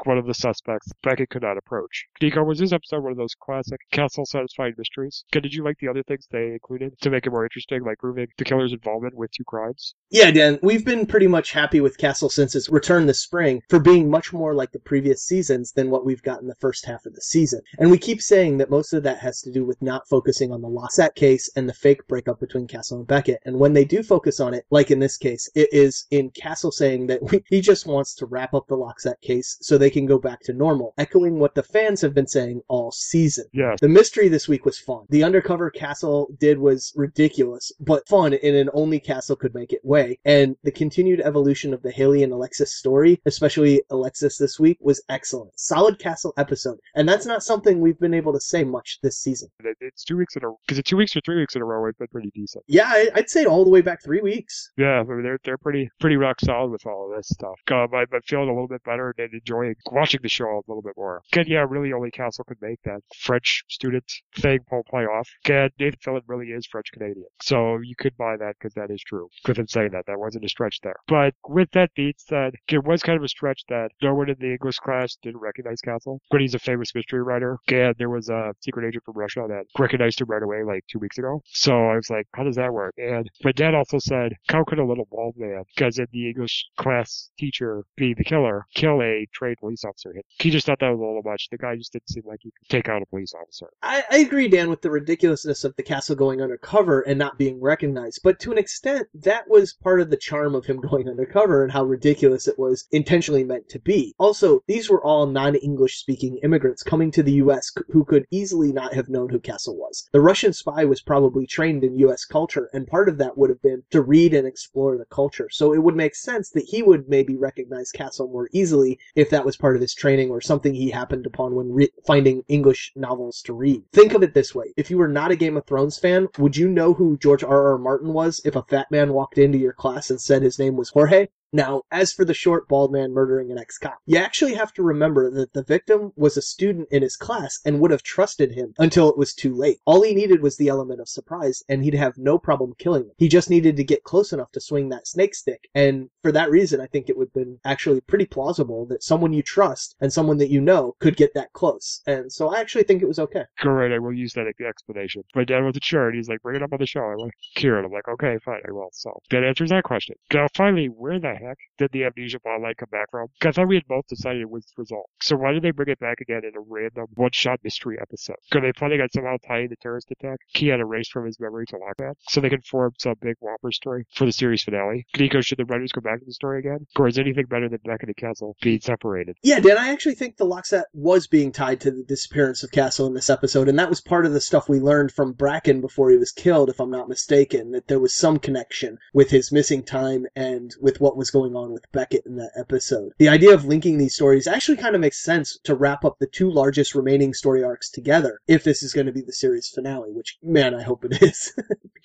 [0.05, 2.07] one of the suspects Beckett could not approach.
[2.21, 5.25] Nico, was this episode one of those classic Castle-satisfying mysteries?
[5.33, 8.27] Did you like the other things they included to make it more interesting, like proving
[8.37, 9.95] the killer's involvement with two crimes?
[10.11, 13.79] Yeah, Dan, we've been pretty much happy with Castle since its return this spring for
[13.79, 17.05] being much more like the previous seasons than what we've gotten in the first half
[17.07, 17.61] of the season.
[17.79, 20.63] And we keep saying that most of that has to do with not focusing on
[20.63, 23.41] the LokSat case and the fake breakup between Castle and Beckett.
[23.45, 26.73] And when they do focus on it, like in this case, it is in Castle
[26.73, 30.07] saying that we, he just wants to wrap up the LokSat case so they can
[30.07, 33.45] go back to normal, echoing what the fans have been saying all season.
[33.53, 33.79] Yes.
[33.81, 35.05] The mystery this week was fun.
[35.11, 39.85] The undercover castle did was ridiculous, but fun in an only castle could make it
[39.85, 40.19] way.
[40.25, 45.03] And the continued evolution of the Hayley and Alexis story, especially Alexis this week, was
[45.11, 45.53] excellent.
[45.61, 46.79] Solid castle episode.
[46.95, 49.51] And that's not something we've been able to say much this season.
[49.81, 51.87] It's two weeks in a because it's two weeks or three weeks in a row.
[51.87, 52.65] It's been pretty decent.
[52.69, 54.71] Yeah, I'd say all the way back three weeks.
[54.79, 57.61] Yeah, they're they're pretty pretty rock solid with all of this stuff.
[57.71, 59.58] Um, I'm, I'm feeling a little bit better and enjoying
[59.91, 61.23] watching the show a little bit more.
[61.33, 64.05] Again, yeah, really only Castle could make that French student
[64.37, 65.29] thing pull play off.
[65.45, 69.03] Again, Nathan Fillion really is French Canadian, so you could buy that because that is
[69.03, 69.29] true.
[69.45, 70.95] Him saying that, that wasn't a stretch there.
[71.09, 74.37] But with that being said, it was kind of a stretch that no one in
[74.39, 77.59] the English class didn't recognize Castle, but he's a famous mystery writer.
[77.69, 80.99] And there was a secret agent from Russia that recognized him right away, like two
[80.99, 81.41] weeks ago.
[81.47, 82.95] So I was like, how does that work?
[82.99, 86.67] And my dad also said, how could a little bald man, because in the English
[86.77, 90.25] class teacher be the killer, kill a trained trained police officer hit.
[90.41, 91.49] He just thought that was a little much.
[91.51, 93.69] The guy just didn't seem like he could take out a police officer.
[93.83, 97.61] I, I agree, Dan, with the ridiculousness of the castle going undercover and not being
[97.61, 98.21] recognized.
[98.23, 101.73] But to an extent, that was part of the charm of him going undercover and
[101.73, 104.15] how ridiculous it was intentionally meant to be.
[104.19, 107.73] Also, these were all non-English speaking immigrants coming to the U.S.
[107.91, 110.09] who could easily not have known who Castle was.
[110.13, 112.25] The Russian spy was probably trained in U.S.
[112.25, 115.49] culture, and part of that would have been to read and explore the culture.
[115.51, 119.45] So it would make sense that he would maybe recognize Castle more easily if that
[119.45, 123.43] was part of his training or something he happened upon when re- finding English novels
[123.43, 123.83] to read.
[123.93, 124.73] Think of it this way.
[124.77, 127.73] If you were not a Game of Thrones fan, would you know who George R.
[127.73, 127.79] R.
[127.79, 130.91] Martin was if a fat man walked into your class and said his name was
[130.91, 131.29] Jorge?
[131.53, 135.31] Now, as for the short bald man murdering an ex-cop, you actually have to remember
[135.31, 139.09] that the victim was a student in his class and would have trusted him until
[139.09, 139.79] it was too late.
[139.85, 143.13] All he needed was the element of surprise and he'd have no problem killing him.
[143.17, 145.69] He just needed to get close enough to swing that snake stick.
[145.75, 149.33] And for that reason, I think it would have been actually pretty plausible that someone
[149.33, 152.03] you trust and someone that you know could get that close.
[152.07, 153.45] And so I actually think it was okay.
[153.59, 155.23] Great, I will use that explanation.
[155.35, 157.01] My dad wasn't sure, and he's like, bring it up on the show.
[157.01, 157.69] I like, it.
[157.69, 158.91] I'm like, okay, fine, I will.
[158.93, 160.17] So that answers that question.
[160.33, 163.29] Now, finally, where the heck did the amnesia botlight come back from?
[163.41, 165.09] 'Cause I had both decided it was resolved.
[165.21, 168.37] So why did they bring it back again in a random one-shot mystery episode?
[168.55, 170.39] Are they planning on somehow tying the terrorist attack?
[170.55, 173.73] Had erased from his memory to lock that, so they can form some big whopper
[173.73, 175.07] story for the series finale.
[175.19, 176.87] Nico, should the writers go back to the story again?
[176.99, 179.37] Or is anything better than Beckett and the Castle being separated?
[179.43, 183.07] Yeah, Dan, I actually think the LokSat was being tied to the disappearance of Castle
[183.07, 186.11] in this episode, and that was part of the stuff we learned from Bracken before
[186.11, 189.83] he was killed, if I'm not mistaken, that there was some connection with his missing
[189.83, 193.13] time and with what was going on with Beckett in that episode.
[193.19, 196.27] The idea of linking these stories actually kind of makes sense to wrap up the
[196.27, 200.13] two largest remaining story arcs together, if this is going to be the series finale,
[200.13, 201.53] which, man, I hope it is.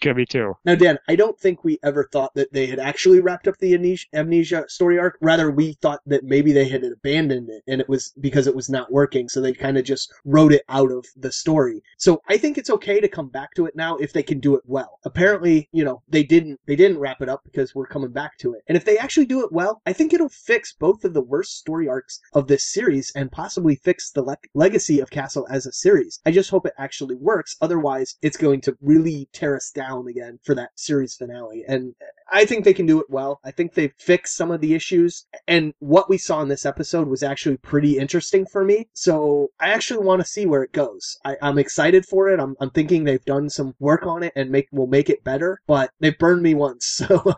[0.02, 0.58] Get me too.
[0.66, 3.74] Now, Dan, I don't think we ever thought that they had actually wrapped up the
[3.74, 5.18] amnesia, amnesia story arc.
[5.22, 8.70] Rather, we thought that maybe they had abandoned it and it was because it was
[8.70, 9.30] not working.
[9.30, 11.84] So they kind of just wrote it out of the story.
[11.98, 14.56] So I think it's okay to come back to it now if they can do
[14.56, 15.00] it well.
[15.06, 18.54] Apparently, you know, they didn't, they didn't wrap it up because we're coming back to
[18.54, 18.64] it.
[18.68, 21.58] And if they actually do it well, I think it'll fix both of the worst
[21.58, 25.72] story arcs of this series and possibly fix the le- legacy of Castle as a
[25.72, 26.20] series.
[26.26, 27.56] I just hope it actually works.
[27.62, 31.64] Otherwise, it's going to really tear us down again for that series finale.
[31.68, 31.96] And
[32.32, 33.40] I think they can do it well.
[33.44, 35.28] I think they've fixed some of the issues.
[35.48, 38.88] And what we saw in this episode was actually pretty interesting for me.
[38.94, 41.18] So I actually want to see where it goes.
[41.26, 42.40] I, I'm excited for it.
[42.40, 45.60] I'm, I'm thinking they've done some work on it and make will make it better.
[45.68, 47.36] But they've burned me once, so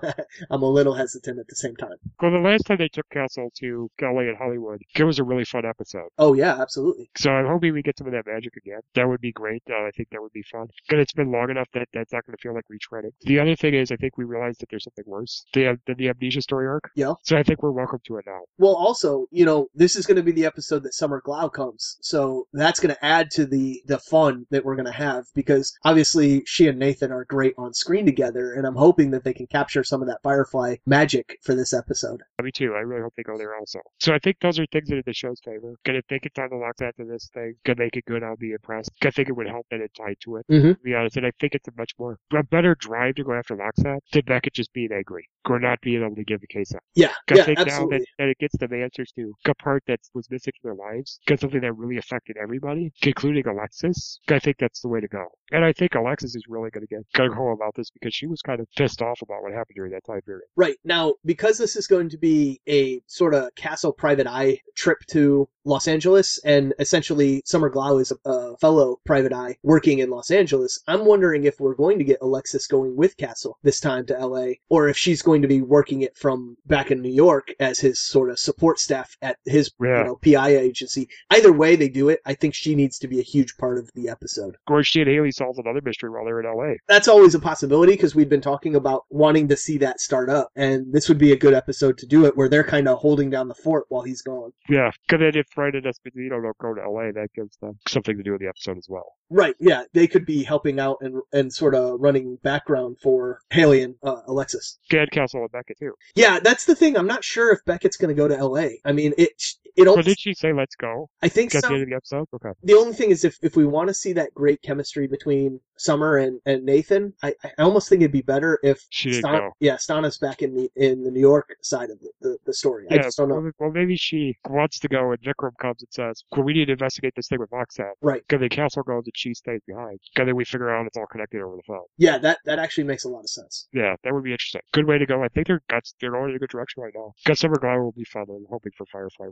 [0.50, 1.96] I'm a little hesitant at the same time.
[2.22, 5.46] Well, the last time they took Castle to LA and Hollywood, it was a really
[5.46, 6.10] fun episode.
[6.18, 7.10] Oh yeah, absolutely.
[7.18, 8.82] So I'm hoping we get some of that magic again.
[8.94, 9.64] That would be great.
[9.70, 10.68] Uh, I think that would be fun.
[10.90, 13.12] But it's been long enough that that's not going to feel like retreading.
[13.22, 16.10] The other thing is, I think we realized that there's something worse than the, the
[16.10, 16.92] amnesia story arc.
[16.96, 17.14] Yeah.
[17.24, 18.42] So I think we're welcome to it now.
[18.58, 21.98] Well, also, you know, this is going to be the episode that Summer Glau comes,
[22.02, 25.74] so that's going to add to the the fun that we're going to have because
[25.84, 29.48] obviously she and Nathan are great on screen together, and I'm hoping that they can
[29.48, 32.22] capture some of that Firefly magic for this episode.
[32.42, 32.74] Me too.
[32.76, 33.80] I really hope they go there also.
[34.00, 35.76] So I think those are things that are the show's favor.
[35.86, 37.56] Gonna think it's on the lock after this thing.
[37.66, 38.24] Gonna make it good.
[38.24, 38.92] I'll be impressed.
[39.04, 40.46] I think it would help that it tied to it.
[40.50, 40.78] Mhm.
[40.78, 43.34] To be honest, and I think it's a much more a better drive to go
[43.34, 46.74] after LokSat than Beckett just being angry or not being able to give the case
[46.74, 46.84] up.
[46.96, 50.00] Yeah, I yeah, think now that, that it gets them answers to a part that
[50.14, 54.20] was missing from their lives, get something that really affected everybody, including Alexis.
[54.30, 55.26] I think that's the way to go.
[55.52, 58.26] And I think Alexis is really going to get gung ho about this because she
[58.28, 60.46] was kind of pissed off about what happened during that time period.
[60.56, 60.78] Right.
[60.84, 65.48] Now, because this is going to be a sort of Castle Private Eye trip to
[65.64, 70.30] Los Angeles, and essentially Summer Glau is a, a fellow Private Eye working in Los
[70.30, 74.14] Angeles, I'm wondering if we're going to get Alexis going with Castle this time to
[74.28, 77.80] LA, or if she's going to be working it from back in New York as
[77.80, 80.00] his sort of support staff at his Yeah.
[80.00, 81.08] you know, PI agency.
[81.32, 83.90] Either way they do it, I think she needs to be a huge part of
[83.96, 84.58] the episode.
[84.68, 86.76] Or she and Hayley solved another mystery while they're in LA.
[86.88, 90.50] That's always a possibility because we've been talking about wanting to see that start up,
[90.56, 93.30] and this would be a good episode to do it where they're kind of holding
[93.30, 94.52] down the fort while he's gone.
[94.70, 98.18] Yeah, because then if Fred and Esposito don't go to LA, that gives them something
[98.18, 99.14] to do with the episode as well.
[99.30, 103.82] Right, yeah, they could be helping out and and sort of running background for Hayley
[103.82, 104.78] and uh, Alexis.
[104.92, 105.94] And Castle and Beckett too.
[106.16, 106.98] Yeah, that's the thing.
[106.98, 108.80] I'm not sure if Beckett's going to go to L.A.
[108.86, 109.42] I mean, it
[109.76, 111.10] it So almost, did she say let's go?
[111.22, 111.74] I think At the so.
[111.74, 112.28] end of the episode?
[112.34, 112.50] Okay.
[112.64, 116.18] The only thing is, if, if we want to see that great chemistry between Summer
[116.18, 119.52] and, and Nathan, I, I almost think it'd be better if She didn't go.
[119.60, 122.88] yeah, Stana's back in the in the New York side of the, the, the story.
[122.90, 123.52] I Yeah, just don't know.
[123.60, 126.72] well, maybe she wants to go and Vikram comes and says, well, we need to
[126.74, 127.92] investigate this thing with LokSat.
[128.02, 128.22] Right.
[128.28, 130.00] Because the Castle goes and she stays behind.
[130.16, 131.84] And then we figure out it's all connected over the phone.
[131.98, 133.68] Yeah, that that actually makes a lot of sense.
[133.74, 134.62] Yeah, that would be interesting.
[134.74, 135.24] Good way to go.
[135.24, 137.14] I think they're that's, they're going in a good direction right now.
[137.26, 138.26] Got Summer Glau will be fun.
[138.30, 139.28] I'm hoping for Firefly.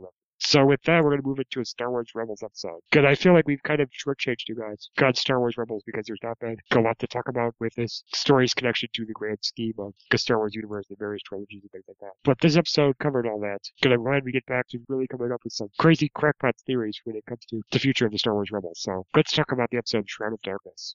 [0.46, 2.80] So with that, we're going to move into a Star Wars Rebels episode.
[2.90, 4.90] Because I feel like we've kind of shortchanged you guys.
[4.96, 8.04] Got Star Wars Rebels because there's not been a lot to talk about with this
[8.14, 11.72] story's connection to the grand scheme of the Star Wars universe and various trilogies and
[11.72, 12.12] things like that.
[12.24, 13.62] But this episode covered all that.
[13.80, 17.00] Good, I'm glad we get back to really coming up with some crazy crackpot theories
[17.04, 18.80] when it comes to the future of the Star Wars Rebels.
[18.80, 20.94] So let's talk about the episode Shroud of Darkness.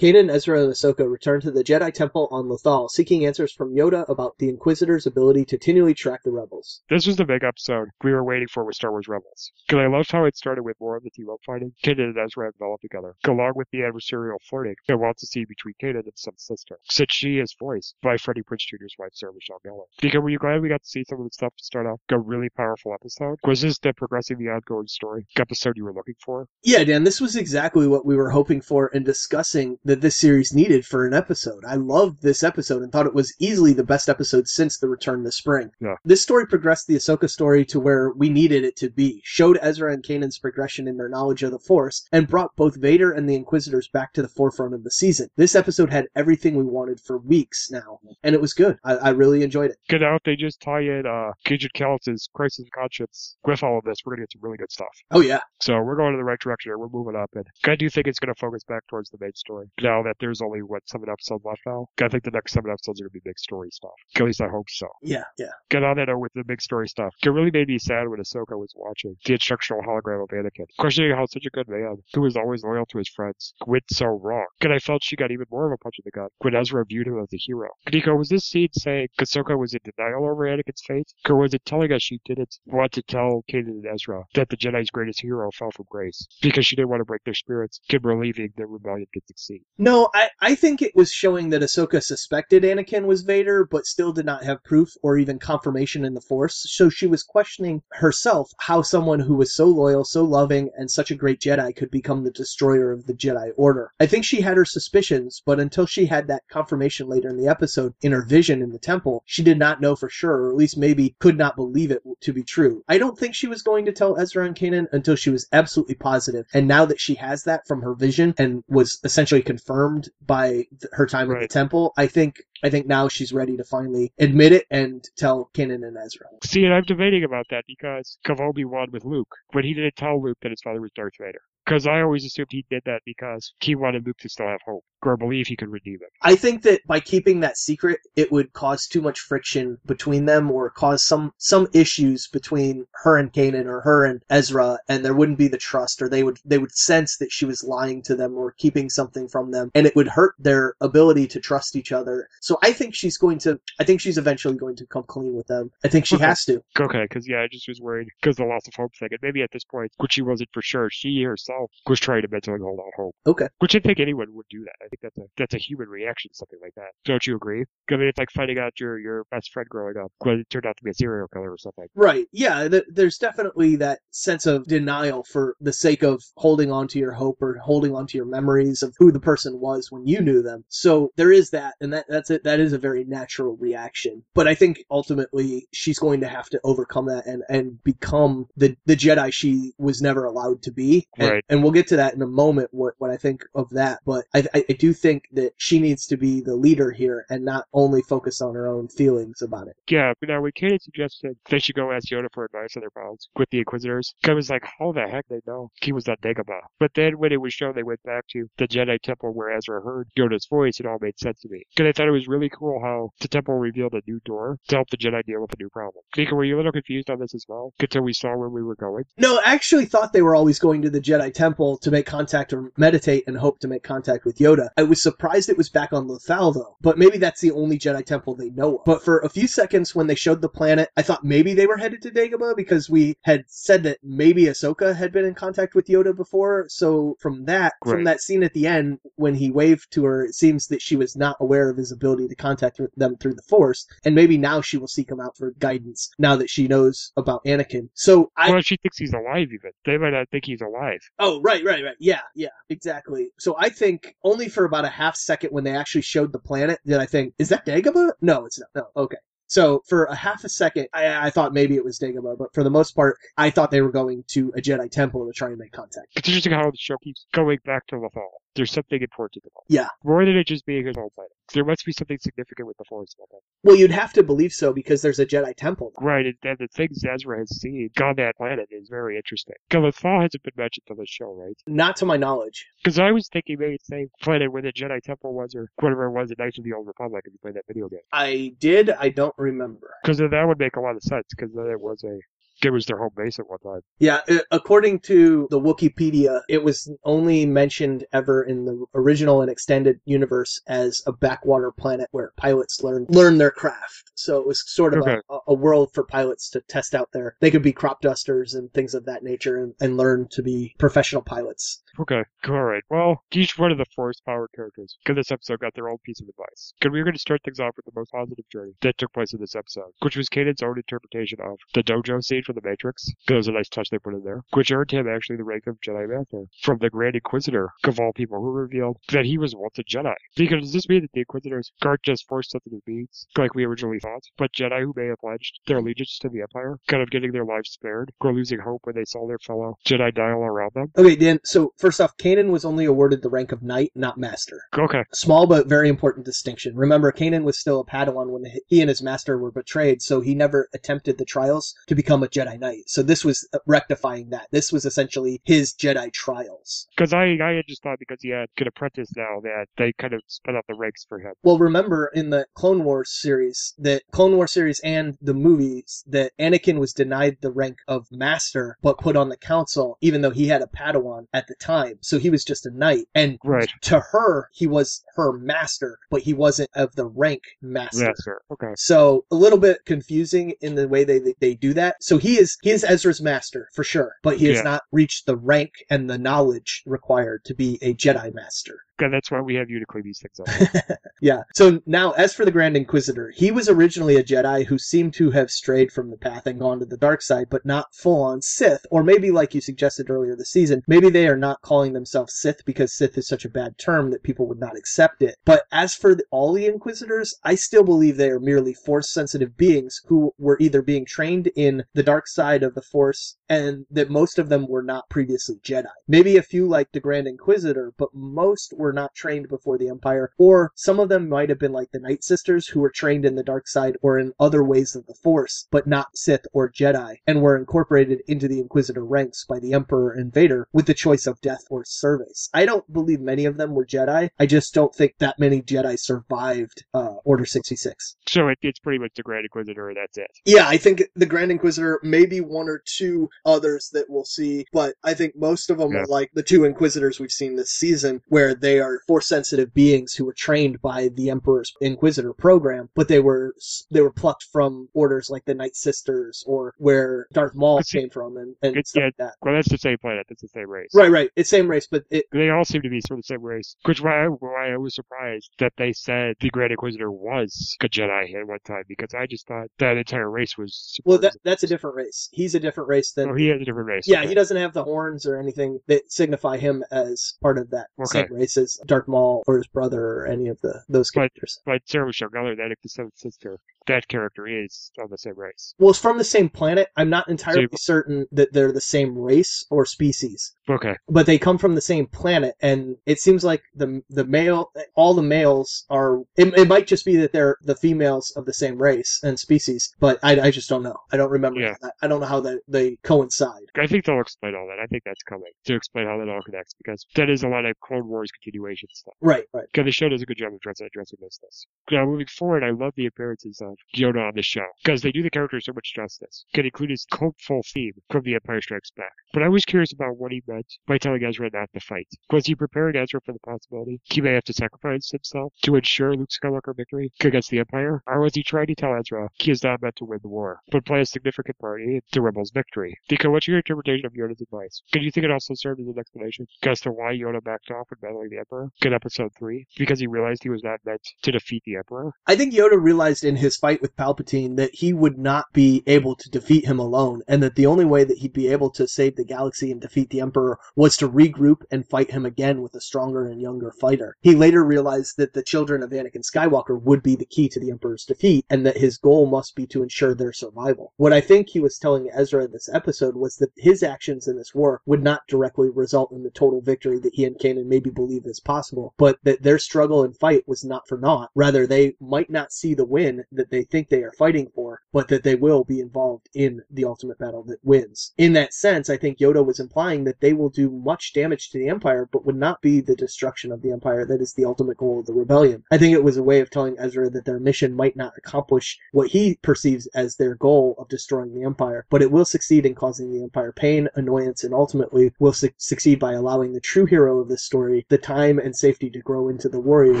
[0.00, 4.06] Kanan, Ezra, and Ahsoka return to the Jedi Temple on Lothal, seeking answers from Yoda
[4.08, 6.82] about the Inquisitor's ability to continually track the rebels.
[6.90, 9.52] This was the big episode we were waiting for with Star Wars Rebels.
[9.66, 11.72] Because I loved how it started with more of the team up fighting.
[11.82, 15.44] Kanan and Ezra have developed together, along with the adversarial flirting and wants to see
[15.44, 19.32] between Kanan and Seventh Sister, since she is voiced by Freddie Prinze Jr.'s wife, Sarah
[19.32, 19.86] Michelle Gellar.
[20.02, 22.00] Because were you glad we got to see some of the stuff to start off
[22.10, 23.38] a really powerful episode?
[23.44, 26.48] Was this the progressing the ongoing story episode you were looking for?
[26.62, 30.54] Yeah, Dan, this was exactly what we were hoping for and discussing that this series
[30.54, 31.64] needed for an episode.
[31.66, 35.22] I loved this episode and thought it was easily the best episode since the return
[35.22, 35.70] this spring.
[35.80, 35.96] Yeah.
[36.04, 39.92] This story progressed the Ahsoka story to where we needed it to be, showed Ezra
[39.92, 43.34] and Kanan's progression in their knowledge of the Force, and brought both Vader and the
[43.34, 45.28] Inquisitors back to the forefront of the season.
[45.36, 48.78] This episode had everything we wanted for weeks now, and it was good.
[48.84, 49.76] I, I really enjoyed it.
[49.88, 53.84] Good out, they just tie in uh, Agent Kallus's Crisis of Conscience with all of
[53.84, 53.98] this.
[54.04, 54.88] We're going to get some really good stuff.
[55.10, 55.40] Oh, yeah.
[55.60, 56.78] So we're going in the right direction here.
[56.78, 59.34] We're moving up, and I do think it's going to focus back towards the main
[59.34, 59.66] story.
[59.80, 63.00] Now that there's only what seven episodes left now, I think the next seven episodes
[63.00, 63.90] are going to be big story stuff.
[64.16, 64.86] At least I hope so.
[65.02, 65.50] Yeah, yeah.
[65.70, 67.12] Get on it with the big story stuff.
[67.22, 71.12] It really made me sad when Ahsoka was watching the instructional hologram of Anakin, questioning
[71.16, 74.46] how such a good man, who was always loyal to his friends, went so wrong.
[74.60, 76.84] And I felt she got even more of a punch in the gut when Ezra
[76.84, 77.68] viewed him as a hero.
[77.92, 81.64] Nico, was this scene saying Ahsoka was in denial over Anakin's fate, or was it
[81.64, 85.50] telling us she didn't want to tell Kanan and Ezra that the Jedi's greatest hero
[85.50, 89.06] fell from grace because she didn't want to break their spirits, and believing the rebellion
[89.12, 89.63] could succeed?
[89.76, 94.12] No, I, I think it was showing that Ahsoka suspected Anakin was Vader, but still
[94.12, 96.64] did not have proof or even confirmation in the Force.
[96.68, 101.10] So she was questioning herself how someone who was so loyal, so loving, and such
[101.10, 103.90] a great Jedi could become the destroyer of the Jedi Order.
[103.98, 107.48] I think she had her suspicions, but until she had that confirmation later in the
[107.48, 110.56] episode in her vision in the temple, she did not know for sure, or at
[110.56, 112.84] least maybe could not believe it to be true.
[112.86, 115.96] I don't think she was going to tell Ezra and Kanan until she was absolutely
[115.96, 116.46] positive.
[116.54, 120.68] And now that she has that from her vision and was essentially confirmed by th-
[120.92, 124.52] her time at the temple, I think I think now she's ready to finally admit
[124.52, 126.26] it and tell Kanan and Ezra.
[126.42, 130.20] See, and I'm debating about that because of Obi-Wan with Luke, when he didn't tell
[130.20, 131.42] Luke that his father was Darth Vader.
[131.64, 134.84] Because I always assumed he did that because he wanted Luke to still have hope,
[135.02, 136.08] or believe he could redeem him.
[136.22, 140.50] I think that by keeping that secret, it would cause too much friction between them,
[140.50, 145.14] or cause some some issues between her and Kanan, or her and Ezra, and there
[145.14, 148.14] wouldn't be the trust, or they would they would sense that she was lying to
[148.14, 151.92] them or keeping something from them, and it would hurt their ability to trust each
[151.92, 152.28] other.
[152.42, 155.46] So I think she's going to, I think she's eventually going to come clean with
[155.46, 155.70] them.
[155.82, 156.24] I think she Okay.
[156.26, 156.62] has to.
[156.78, 159.42] Okay, because yeah, I just was worried because the loss of hope thing, and maybe
[159.42, 161.53] at this point, which she wasn't for sure, she herself
[161.86, 163.14] was trying to mentally hold out hope.
[163.26, 163.48] Okay.
[163.58, 164.74] Which I think anyone would do that.
[164.84, 166.90] I think that's a that's a human reaction to something like that.
[167.04, 167.64] Don't you agree?
[167.90, 170.76] I mean, it's like finding out your your best friend growing up it turned out
[170.76, 171.86] to be a serial killer or something.
[171.94, 172.26] Right.
[172.32, 172.68] Yeah.
[172.68, 177.12] Th- there's definitely that sense of denial for the sake of holding on to your
[177.12, 180.42] hope or holding on to your memories of who the person was when you knew
[180.42, 180.64] them.
[180.68, 182.44] So there is that, and that that's it.
[182.44, 184.24] That is a very natural reaction.
[184.34, 188.76] But I think ultimately she's going to have to overcome that and and become the
[188.86, 191.06] the Jedi she was never allowed to be.
[191.18, 191.43] And, Right.
[191.48, 192.70] And we'll get to that in a moment.
[192.72, 194.00] What what I think of that.
[194.04, 197.44] But I I, I do think that she needs to be the leader here and
[197.44, 199.76] not only focus on her own feelings about it.
[199.88, 202.90] Yeah, but now when Kanan suggested they should go ask Yoda for advice on their
[202.90, 206.16] problems with the Inquisitors, I was like, how the heck they know he was on
[206.22, 206.60] Dagobah?
[206.78, 209.80] But then when it was shown they went back to the Jedi Temple where Ezra
[209.82, 211.64] heard Yoda's voice, it all made sense to me.
[211.74, 214.76] Because I thought it was really cool how the temple revealed a new door to
[214.76, 216.04] help the Jedi deal with a new problem.
[216.16, 217.72] Nico, were you a little confused on this as well?
[217.80, 219.04] Until we saw where we were going?
[219.18, 222.52] No, I actually thought they were always going to the Jedi Temple to make contact
[222.52, 224.68] or meditate and hope to make contact with Yoda.
[224.76, 228.04] I was surprised it was back on Lothal though, but maybe that's the only Jedi
[228.04, 228.84] Temple they know of.
[228.84, 231.76] But for a few seconds when they showed the planet, I thought maybe they were
[231.76, 235.86] headed to Dagobah because we had said that maybe Ahsoka had been in contact with
[235.86, 236.66] Yoda before.
[236.68, 240.34] So from that, from that scene at the end when he waved to her, it
[240.34, 243.86] seems that she was not aware of his ability to contact them through the Force,
[244.04, 247.44] and maybe now she will seek him out for guidance now that she knows about
[247.44, 247.88] Anakin.
[247.94, 249.72] So I well, she thinks he's alive even.
[249.84, 251.00] They might not think he's alive.
[251.18, 251.96] Oh, Oh, right, right, right.
[251.98, 253.30] Yeah, yeah, exactly.
[253.38, 256.78] So I think only for about a half second when they actually showed the planet
[256.84, 258.12] did I think, is that Dagobah?
[258.20, 258.68] No, it's not.
[258.74, 259.16] No, okay.
[259.46, 262.62] So for a half a second, I, I thought maybe it was Dagobah, but for
[262.62, 265.56] the most part, I thought they were going to a Jedi temple to try and
[265.56, 266.08] make contact.
[266.14, 268.28] It's interesting how the show keeps going back to the Lothal.
[268.54, 269.64] There's something important to about.
[269.68, 269.88] Yeah.
[270.04, 271.32] More than it just being his own planet.
[271.52, 273.40] There must be something significant with the Force about that.
[273.62, 275.92] Well, you'd have to believe so because there's a Jedi temple.
[276.00, 279.56] Right, and, and the things Ezra has seen on that planet is very interesting.
[279.70, 281.56] Galithal hasn't been mentioned on the show, right?
[281.66, 282.66] Not to my knowledge.
[282.82, 286.06] Because I was thinking maybe the same planet where the Jedi Temple was, or whatever
[286.06, 288.00] it was in Knights of the Old Republic, if you played that video game.
[288.12, 288.90] I did.
[288.90, 289.90] I don't remember.
[290.02, 292.18] Because that would make a lot of sense, because then it was a
[292.64, 293.80] it was their home base at one time.
[293.98, 299.50] Yeah, uh, according to the Wikipedia, it was only mentioned ever in the original and
[299.50, 304.12] extended universe as a backwater planet where pilots learn learn their craft.
[304.14, 305.18] So it was sort of Okay.
[305.28, 307.36] a, a world for pilots to test out their.
[307.40, 310.74] They could be crop dusters and things of that nature, and, and learn to be
[310.78, 311.82] professional pilots.
[312.00, 312.82] Okay, all right.
[312.90, 316.20] Well, each one of the Force power characters, because this episode got their own piece
[316.20, 316.72] of advice.
[316.78, 319.12] Because we are going to start things off with the most positive journey that took
[319.12, 322.62] place in this episode, which was Kanan's own interpretation of the dojo scene from The
[322.62, 323.10] Matrix.
[323.28, 325.66] It was a nice touch they put in there, which earned him actually the rank
[325.66, 329.54] of Jedi Master from the Grand Inquisitor of all people, who revealed that he was
[329.54, 330.14] once a Jedi.
[330.36, 333.98] Because does this mean that the Inquisitors aren't just Force sensitive beings, like we originally
[333.98, 337.32] thought, but Jedi who may have pledged their allegiance to the Empire, kind of getting
[337.32, 340.72] their lives spared, or losing hope when they saw their fellow Jedi die all around
[340.74, 340.92] them?
[340.96, 341.40] Okay, Dan.
[341.44, 344.62] So first off, Kanan was only awarded the rank of knight, not master.
[344.76, 346.76] Okay, Small but very important distinction.
[346.76, 350.34] Remember, Kanan was still a Padawan when he and his master were betrayed, so he
[350.34, 352.84] never attempted the trials to become a Jedi Knight.
[352.86, 354.48] So this was uh, rectifying that.
[354.50, 356.88] This was essentially his Jedi trials.
[356.96, 360.14] Because I, I had just thought because he had an apprentice now that they kind
[360.14, 361.32] of sped up the ranks for him.
[361.42, 366.32] Well, remember in the Clone Wars series, that Clone Wars series and the movies, that
[366.38, 370.48] Anakin was denied the rank of master, but put on the council, even though he
[370.48, 371.98] had a Padawan at the time.
[372.00, 373.06] So he was just a knight.
[373.14, 373.70] And Right.
[373.82, 378.06] to her, he was her master, but he wasn't of the rank master.
[378.06, 378.42] Master.
[378.50, 378.72] Okay.
[378.76, 382.02] So a little bit confusing in the way they they, they do that.
[382.02, 384.62] So he is he is Ezra's master for sure, but he has Yeah.
[384.62, 388.78] not reached the rank and the knowledge required to be a Jedi master.
[388.98, 390.98] That's why we have you to clean these things up.
[391.24, 391.44] Yeah.
[391.54, 395.30] So now, as for the Grand Inquisitor, he was originally a Jedi who seemed to
[395.30, 398.42] have strayed from the path and gone to the dark side, but not full on
[398.42, 398.84] Sith.
[398.90, 402.62] Or maybe, like you suggested earlier this season, maybe they are not calling themselves Sith
[402.66, 405.36] because Sith is such a bad term that people would not accept it.
[405.46, 409.56] But as for the, all the Inquisitors, I still believe they are merely Force sensitive
[409.56, 414.10] beings who were either being trained in the dark side of the Force and that
[414.10, 415.86] most of them were not previously Jedi.
[416.08, 420.30] Maybe a few like the Grand Inquisitor, but most were not trained before the Empire,
[420.38, 423.34] or some of them might have been like the Night Sisters who were trained in
[423.34, 427.16] the dark side or in other ways of the Force, but not Sith or Jedi,
[427.26, 431.26] and were incorporated into the Inquisitor ranks by the Emperor and Vader with the choice
[431.26, 432.48] of death or service.
[432.52, 434.28] I don't believe many of them were Jedi.
[434.38, 438.16] I just don't think that many Jedi survived uh, Order 66.
[438.26, 440.30] so it, it's pretty much the Grand Inquisitor, that's it.
[440.44, 444.94] Yeah, I think the Grand Inquisitor, maybe one or two others that we'll see, but
[445.04, 446.00] I think most of them Yeah.
[446.00, 450.14] are like the two Inquisitors we've seen this season, where they are force sensitive beings
[450.14, 453.54] who were trained by the Emperor's Inquisitor program, but they were
[453.90, 458.36] they were plucked from orders like the Night Sisters or where Darth Maul came from
[458.36, 459.06] and, and it- stuff yeah.
[459.06, 459.34] like that.
[459.42, 460.26] Well, that's the same planet.
[460.28, 460.90] That's the same race.
[460.94, 461.30] Right, right.
[461.36, 463.76] It's same race, but it They all seem to be sort of the same race.
[463.84, 467.88] Which why I, why I was surprised that they said the Grand Inquisitor was a
[467.88, 470.98] Jedi at one time because I just thought that entire race was.
[471.04, 472.28] well that that's a different race.
[472.32, 474.04] He's a different race than Oh, he has a different race.
[474.06, 474.28] Yeah, okay.
[474.28, 478.24] he doesn't have the horns or anything that signify him as part of that Okay.
[478.26, 481.60] same race as Darth Maul or his brother or any of the those But- characters.
[481.64, 485.74] But Sarah Michelle Gellar, that the seventh sister, that character is of the same race.
[485.78, 486.88] Well, it's from the same planet.
[486.96, 490.94] I'm not entirely So- certain that they're the same race or species, Okay.
[491.08, 495.14] but they come from the same planet, and it seems like the the male, all
[495.14, 496.20] the males are.
[496.36, 499.94] It, it might just be that they're the females of the same race and species,
[500.00, 500.96] but I, I just don't know.
[501.12, 501.60] I don't remember.
[501.60, 501.74] Yeah.
[501.82, 503.64] I, I don't know how that they coincide.
[503.76, 504.78] I think they'll explain all that.
[504.82, 507.64] I think that's coming to explain how that all connects because that is a lot
[507.66, 509.14] of Clone Wars continuation stuff.
[509.20, 509.66] Right, right.
[509.72, 511.66] Because the show does a good job of addressing, addressing those things.
[511.90, 515.22] Now, moving forward, I love the appearances of Yoda on the show because they do
[515.22, 516.44] the character so much justice.
[516.54, 519.12] Can include his cultful theme from The Empire Strikes Back.
[519.32, 522.08] But I was curious about what he meant by telling Ezra not to fight.
[522.30, 526.14] Was he preparing Ezra for the possibility he may have to sacrifice himself to ensure
[526.14, 528.02] Luke Skywalker victory against the Empire?
[528.06, 530.60] Or was he trying to tell Ezra he is not meant to win the war,
[530.70, 532.96] but play a significant part in the Rebels' victory?
[533.08, 534.82] Because what's your interpretation of Yoda's advice?
[534.92, 537.88] Can you think it also served as an explanation as to why Yoda backed off
[537.90, 539.66] when battling the Emperor in Episode 3?
[539.78, 542.12] Because he realized he was not meant to defeat the Emperor?
[542.26, 546.14] I think Yoda realized in his fight with Palpatine that he would not be able
[546.16, 549.16] to defeat him alone, and that the only way that he'd be able to save
[549.16, 552.80] the galaxy and defeat the Emperor was to regroup and fight him again with a
[552.80, 554.16] stronger and younger fighter.
[554.20, 557.70] He later realized that the children of Anakin Skywalker would be the key to the
[557.70, 560.92] Emperor's defeat, and that his goal must be to ensure their survival.
[560.96, 564.36] What I think he was telling Ezra in this episode was that his actions in
[564.36, 567.90] this war would not directly result in the total victory that he and Kanan maybe
[567.90, 571.30] believe is as possible, but that their struggle and fight was not for naught.
[571.36, 575.06] Rather, they might not see the win that they think they are fighting for, but
[575.06, 578.12] that they will be involved in the ultimate battle that wins.
[578.18, 581.58] In that sense, I think Yoda was implying that they will do much damage to
[581.58, 584.78] the Empire, but would not be the destruction of the Empire that is the ultimate
[584.78, 585.62] goal of the rebellion.
[585.70, 588.76] I think it was a way of telling Ezra that their mission might not accomplish
[588.90, 592.74] what he perceives as their goal of destroying the Empire, but it will succeed in
[592.74, 597.20] causing the Empire pain, annoyance, and ultimately will su- succeed by allowing the true hero
[597.20, 600.00] of this story the time and safety to grow into the warrior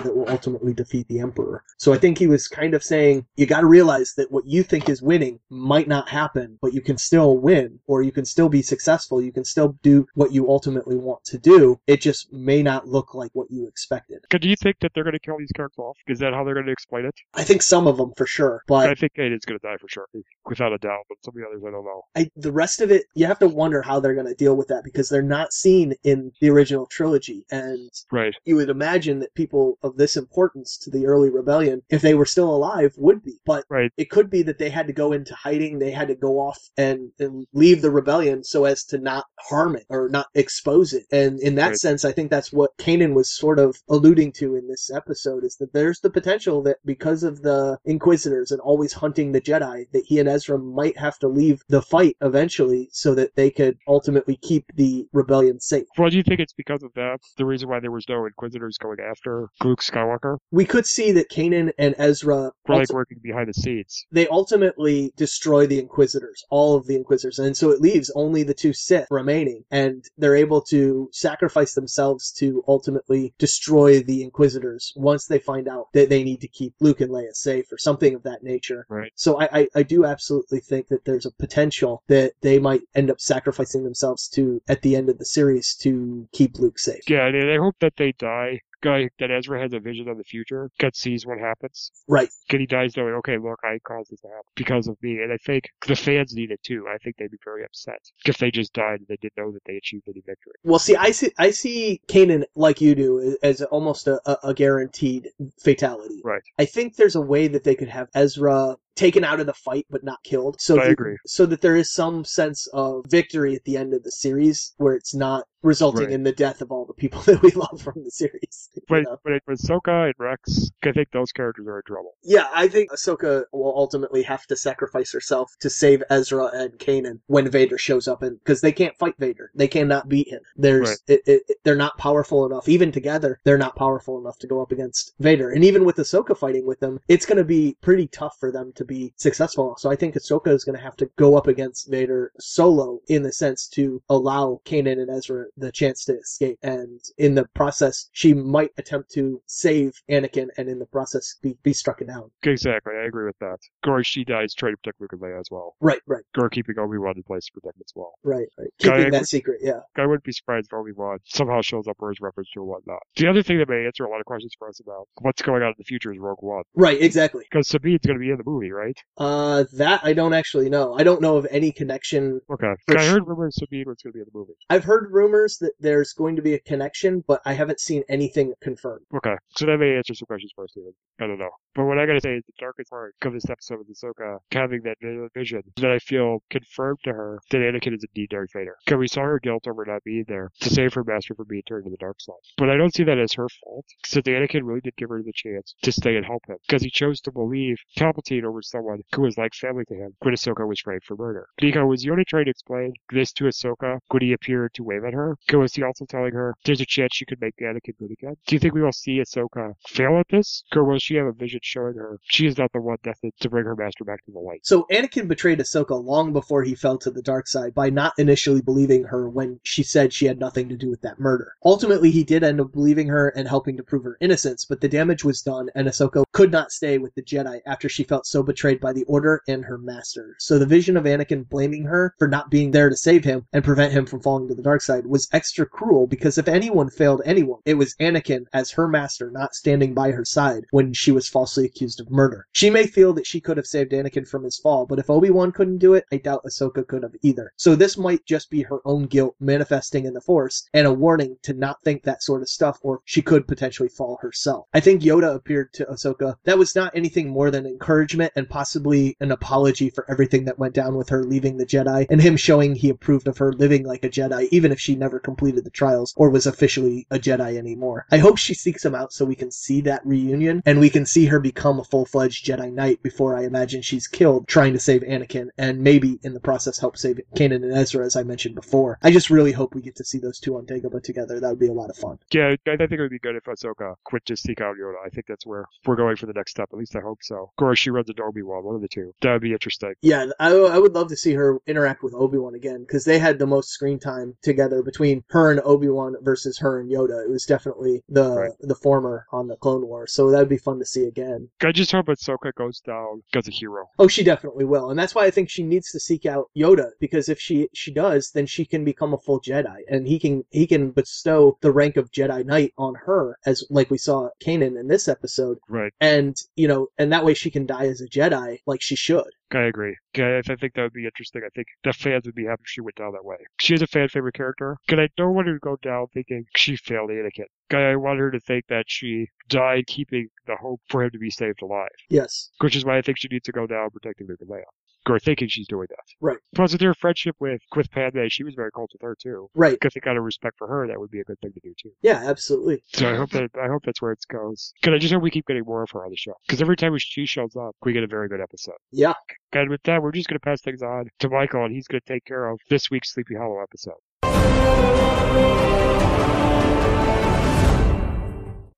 [0.00, 1.64] that will ultimately defeat the Emperor.
[1.78, 4.88] So I think he was kind of saying, you gotta realize that what you think
[4.88, 8.62] is winning might not happen, but you can still win, or you can still be
[8.62, 11.80] successful, you can still do what you ultimately want to do.
[11.86, 14.24] It just may not look like what you expected.
[14.30, 15.96] Do you think that they're going to kill these characters off?
[16.08, 17.14] Is that how they're going to explain it?
[17.34, 19.88] I think some of them for sure, but I think Aiden's going to die for
[19.88, 20.06] sure,
[20.46, 21.04] without a doubt.
[21.08, 22.02] But some of the others, I don't know.
[22.16, 24.68] I, the rest of it, you have to wonder how they're going to deal with
[24.68, 27.46] that because they're not seen in the original trilogy.
[27.50, 28.34] And Right.
[28.44, 32.26] you would imagine that people of this importance to the early rebellion, if they were
[32.26, 33.38] still alive, would be.
[33.46, 33.90] But Right.
[33.96, 36.58] it could be that they had to go into hiding, they had to go off
[36.76, 41.04] and, and leave the rebellion so as to not harm it or not expose it.
[41.10, 41.78] And in that Right.
[41.78, 45.56] sense, I think that's what Kanan was sort of alluding to in this episode is
[45.56, 50.04] that there's the potential that because of the Inquisitors and always hunting the Jedi, that
[50.06, 54.36] he and Ezra might have to leave the fight eventually so that they could ultimately
[54.42, 55.86] keep the rebellion safe.
[55.96, 58.78] Well, do you think it's because of that the reason why there was no Inquisitors
[58.78, 60.38] going after Luke Skywalker?
[60.50, 64.04] We could see that Kanan and Ezra We're like ulti- working behind the scenes.
[64.12, 68.54] they ultimately destroy the Inquisitors, all of the Inquisitors, and so it leaves only the
[68.54, 75.26] two Sith remaining, and they're able to sacrifice themselves to ultimately destroy the Inquisitors once
[75.26, 78.22] they find out that they need to keep Luke and Leia safe or something of
[78.24, 78.86] that nature.
[78.88, 79.12] Right.
[79.14, 83.10] So I, I, I do absolutely think that there's a potential that they might end
[83.10, 87.02] up sacrificing themselves to at the end of the series to keep Luke safe.
[87.08, 88.60] Yeah, and I hope that they die.
[88.82, 91.90] Guy that Ezra has a vision of the future, God sees what happens.
[92.08, 92.28] Right.
[92.48, 95.22] He dies knowing, okay, look, I caused this to happen because of me.
[95.22, 96.86] And I think the fans need it too.
[96.92, 99.62] I think they'd be very upset if they just died and they didn't know that
[99.66, 100.54] they achieved any victory.
[100.64, 105.28] Well, see, I see, I see Kanan like you do as almost a, a, guaranteed
[105.62, 106.20] fatality.
[106.24, 106.42] Right.
[106.58, 109.86] I think there's a way that they could have Ezra taken out of the fight
[109.90, 110.60] but not killed.
[110.60, 111.16] So I that, agree.
[111.26, 114.94] So that there is some sense of victory at the end of the series where
[114.94, 116.12] it's not resulting Right.
[116.12, 118.68] in the death of all the people that we love from the series.
[118.76, 119.18] Know?
[119.24, 122.12] but with Ahsoka and Rex, I think those characters are in trouble.
[122.22, 127.20] Yeah, I think Ahsoka will ultimately have to sacrifice herself to save Ezra and Kanan
[127.26, 130.40] when Vader shows up, and because they can't fight Vader, they cannot beat him.
[130.56, 130.98] There's, Right.
[131.08, 132.68] it, it, it- they're not powerful enough.
[132.68, 135.50] Even together, they're not powerful enough to go up against Vader.
[135.50, 138.72] And even with Ahsoka fighting with them, it's going to be pretty tough for them
[138.76, 139.76] to be successful.
[139.78, 143.22] So I think Ahsoka is going to have to go up against Vader solo in
[143.22, 146.58] the sense to allow Kanan and Ezra the chance to escape.
[146.62, 151.56] And in the process, she might attempt to save Anakin, and in the process, be,
[151.62, 152.30] be struck down.
[152.42, 153.58] Exactly, I agree with that.
[153.86, 155.76] Or she dies trying to protect Luke and Leia as well.
[155.80, 158.12] Right, right, Or keeping Obi Wan in place to protect as well.
[158.24, 158.68] right, right.
[158.78, 159.10] Keeping it.
[159.12, 159.80] that secret, yeah.
[159.96, 163.00] I wouldn't be surprised if Obi Wan somehow shows up or is referenced or whatnot.
[163.16, 165.62] The other thing that may answer a lot of questions for us about what's going
[165.62, 166.62] on in the future is Rogue One.
[166.74, 167.44] Right, exactly.
[167.50, 168.96] Because Sabine's going to be in the movie, right?
[169.16, 170.94] Uh, that I don't actually know.
[170.98, 172.40] I don't know of any connection.
[172.50, 172.72] Okay.
[172.88, 174.54] I heard rumors Sabine was going to be in the movie.
[174.70, 178.51] I've heard rumors that there's going to be a connection, but I haven't seen anything
[178.60, 179.04] confirmed.
[179.14, 179.36] Okay.
[179.56, 180.92] So that may answer some questions for Steven.
[181.20, 181.50] I don't know.
[181.74, 184.82] But what I gotta say is the darkest part of this episode with Ahsoka having
[184.82, 184.96] that
[185.34, 188.76] vision that I feel confirmed to her that Anakin is indeed Darth Vader.
[188.84, 191.62] Because we saw her guilt over not being there to save her master from being
[191.66, 192.34] turned to the dark side.
[192.58, 193.86] But I don't see that as her fault.
[194.04, 196.56] Since Anakin really did give her the chance to stay and help him.
[196.66, 200.34] Because he chose to believe Palpatine over someone who was like family to him when
[200.34, 201.46] Ahsoka was framed for murder.
[201.60, 205.14] Nico, was Yoda trying to explain this to Ahsoka when he appeared to wave at
[205.14, 205.36] her?
[205.52, 208.31] Was he also telling her there's a chance she could make Anakin good again?
[208.46, 210.64] Do you think we will see Ahsoka fail at this?
[210.74, 213.50] Or will she have a vision showing her she is not the one destined to
[213.50, 214.60] bring her master back to the light?
[214.64, 218.62] So Anakin betrayed Ahsoka long before he fell to the dark side by not initially
[218.62, 221.52] believing her when she said she had nothing to do with that murder.
[221.64, 224.88] Ultimately, he did end up believing her and helping to prove her innocence, but the
[224.88, 228.42] damage was done, and Ahsoka could not stay with the Jedi after she felt so
[228.42, 230.36] betrayed by the Order and her master.
[230.38, 233.64] So the vision of Anakin blaming her for not being there to save him and
[233.64, 237.22] prevent him from falling to the dark side was extra cruel because if anyone failed
[237.24, 238.21] anyone, it was Anakin
[238.52, 242.46] as her master not standing by her side when she was falsely accused of murder.
[242.52, 245.52] She may feel that she could have saved Anakin from his fall, but if Obi-Wan
[245.52, 247.52] couldn't do it, I doubt Ahsoka could have either.
[247.56, 251.36] So this might just be her own guilt manifesting in the Force and a warning
[251.42, 254.66] to not think that sort of stuff or she could potentially fall herself.
[254.72, 256.36] I think Yoda appeared to Ahsoka.
[256.44, 260.74] That was not anything more than encouragement and possibly an apology for everything that went
[260.74, 264.04] down with her leaving the Jedi and him showing he approved of her living like
[264.04, 268.06] a Jedi even if she never completed the trials or was officially a Jedi anymore.
[268.12, 271.06] I hope she seeks him out so we can see that reunion and we can
[271.06, 274.78] see her become a full fledged Jedi Knight before I imagine she's killed trying to
[274.78, 278.54] save Anakin and maybe in the process help save Kanan and Ezra, as I mentioned
[278.54, 278.98] before.
[279.02, 281.40] I just really hope we get to see those two on Dagobah together.
[281.40, 282.18] That would be a lot of fun.
[282.32, 284.96] Yeah, I think it would be good if Ahsoka quit to seek out Yoda.
[285.02, 286.68] I think that's where we're going for the next step.
[286.70, 287.44] At least I hope so.
[287.44, 289.14] Of course, she runs into Obi Wan, one of the two.
[289.22, 289.94] That would be interesting.
[290.02, 293.18] Yeah, I, I would love to see her interact with Obi Wan again because they
[293.18, 297.24] had the most screen time together between her and Obi Wan versus her and Yoda.
[297.24, 298.50] It was definitely the Right.
[298.60, 301.48] the former on the Clone Wars, so that would be fun to see again.
[301.62, 303.86] I just hope Ahsoka goes down as a hero.
[303.98, 306.90] Oh, she definitely will, and that's why I think she needs to seek out Yoda
[307.00, 310.44] because if she she does, then she can become a full Jedi, and he can
[310.50, 314.78] he can bestow the rank of Jedi Knight on her, as like we saw Kanan
[314.78, 315.92] in this episode, Right.
[316.00, 319.30] and you know, and that way she can die as a Jedi like she should.
[319.54, 319.96] I agree.
[320.14, 321.42] Okay, I think that would be interesting.
[321.44, 323.36] I think the fans would be happy if she went down that way.
[323.60, 324.76] She is a fan favorite character.
[324.88, 327.46] and I don't want her to go down thinking she failed Anakin.
[327.70, 331.30] I want her to think that she died keeping the hope for him to be
[331.30, 331.88] saved alive.
[332.10, 334.64] Yes, Which is why I think she needs to go down protecting Luke and Leia.
[335.08, 336.04] Or thinking she's doing that.
[336.20, 336.38] Right.
[336.54, 339.50] Plus, with her friendship with, with Padme, she was very close with her too.
[339.54, 339.72] right.
[339.72, 341.74] Because they got a respect for her, that would be a good thing to do
[341.80, 341.90] too.
[342.02, 342.82] Yeah, absolutely.
[342.92, 344.72] So I hope that I hope that's where it goes.
[344.80, 346.34] Because I just hope we keep getting more of her on the show.
[346.46, 348.76] Because every time she shows up, we get a very good episode.
[348.92, 349.14] Yeah.
[349.52, 352.00] And with that, we're just going to pass things on to Michael, and he's going
[352.04, 353.94] to take care of this week's Sleepy Hollow episode.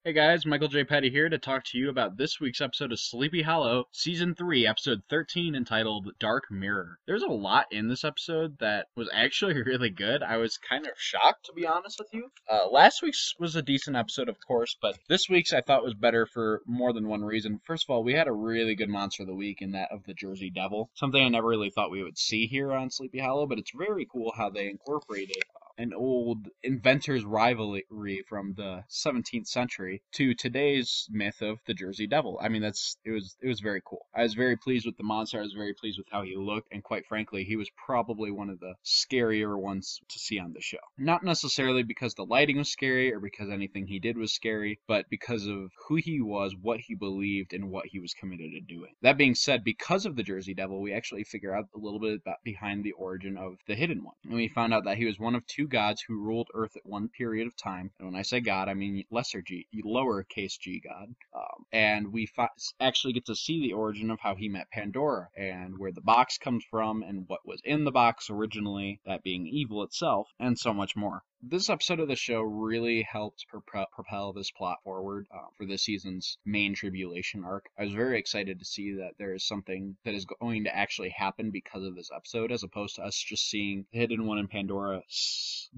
[0.06, 0.84] Hey guys, Michael J.
[0.84, 4.66] Petty here to talk to you about this week's episode of Sleepy Hollow, Season 3,
[4.66, 6.98] Episode 13, entitled Dark Mirror.
[7.06, 10.22] There's a lot in this episode that was actually really good.
[10.22, 12.30] I was kind of shocked, to be honest with you.
[12.46, 15.94] Uh, last week's was a decent episode, of course, but this week's I thought was
[15.94, 17.62] better for more than one reason.
[17.64, 20.04] First of all, we had a really good Monster of the Week in that of
[20.04, 23.46] the Jersey Devil, something I never really thought we would see here on Sleepy Hollow,
[23.46, 25.42] but it's very cool how they incorporated
[25.76, 32.38] an old inventor's rivalry from the 17th century to today's myth of the Jersey Devil.
[32.40, 34.06] I mean, that's it was it was very cool.
[34.14, 35.38] I was very pleased with the monster.
[35.38, 38.50] I was very pleased with how he looked, and quite frankly, he was probably one
[38.50, 40.78] of the scarier ones to see on the show.
[40.96, 45.06] Not necessarily because the lighting was scary or because anything he did was scary, but
[45.10, 48.92] because of who he was, what he believed, and what he was committed to doing.
[49.02, 52.20] That being said, because of the Jersey Devil, we actually figure out a little bit
[52.20, 55.18] about behind the origin of the Hidden One, and we found out that he was
[55.18, 57.90] one of two gods who ruled Earth at one period of time.
[57.98, 61.14] And when I say God, I mean lesser G, lowercase G God.
[61.34, 62.48] Um, and we fi-
[62.80, 66.38] actually get to see the origin of how he met Pandora and where the box
[66.38, 70.72] comes from and what was in the box originally, that being evil itself, and so
[70.72, 71.22] much more.
[71.46, 76.38] This episode of the show really helped propel, this plot forward uh, for this season's
[76.46, 77.68] main tribulation arc.
[77.78, 81.10] I was very excited to see that there is something that is going to actually
[81.10, 84.48] happen because of this episode, as opposed to us just seeing the Hidden One and
[84.48, 85.02] Pandora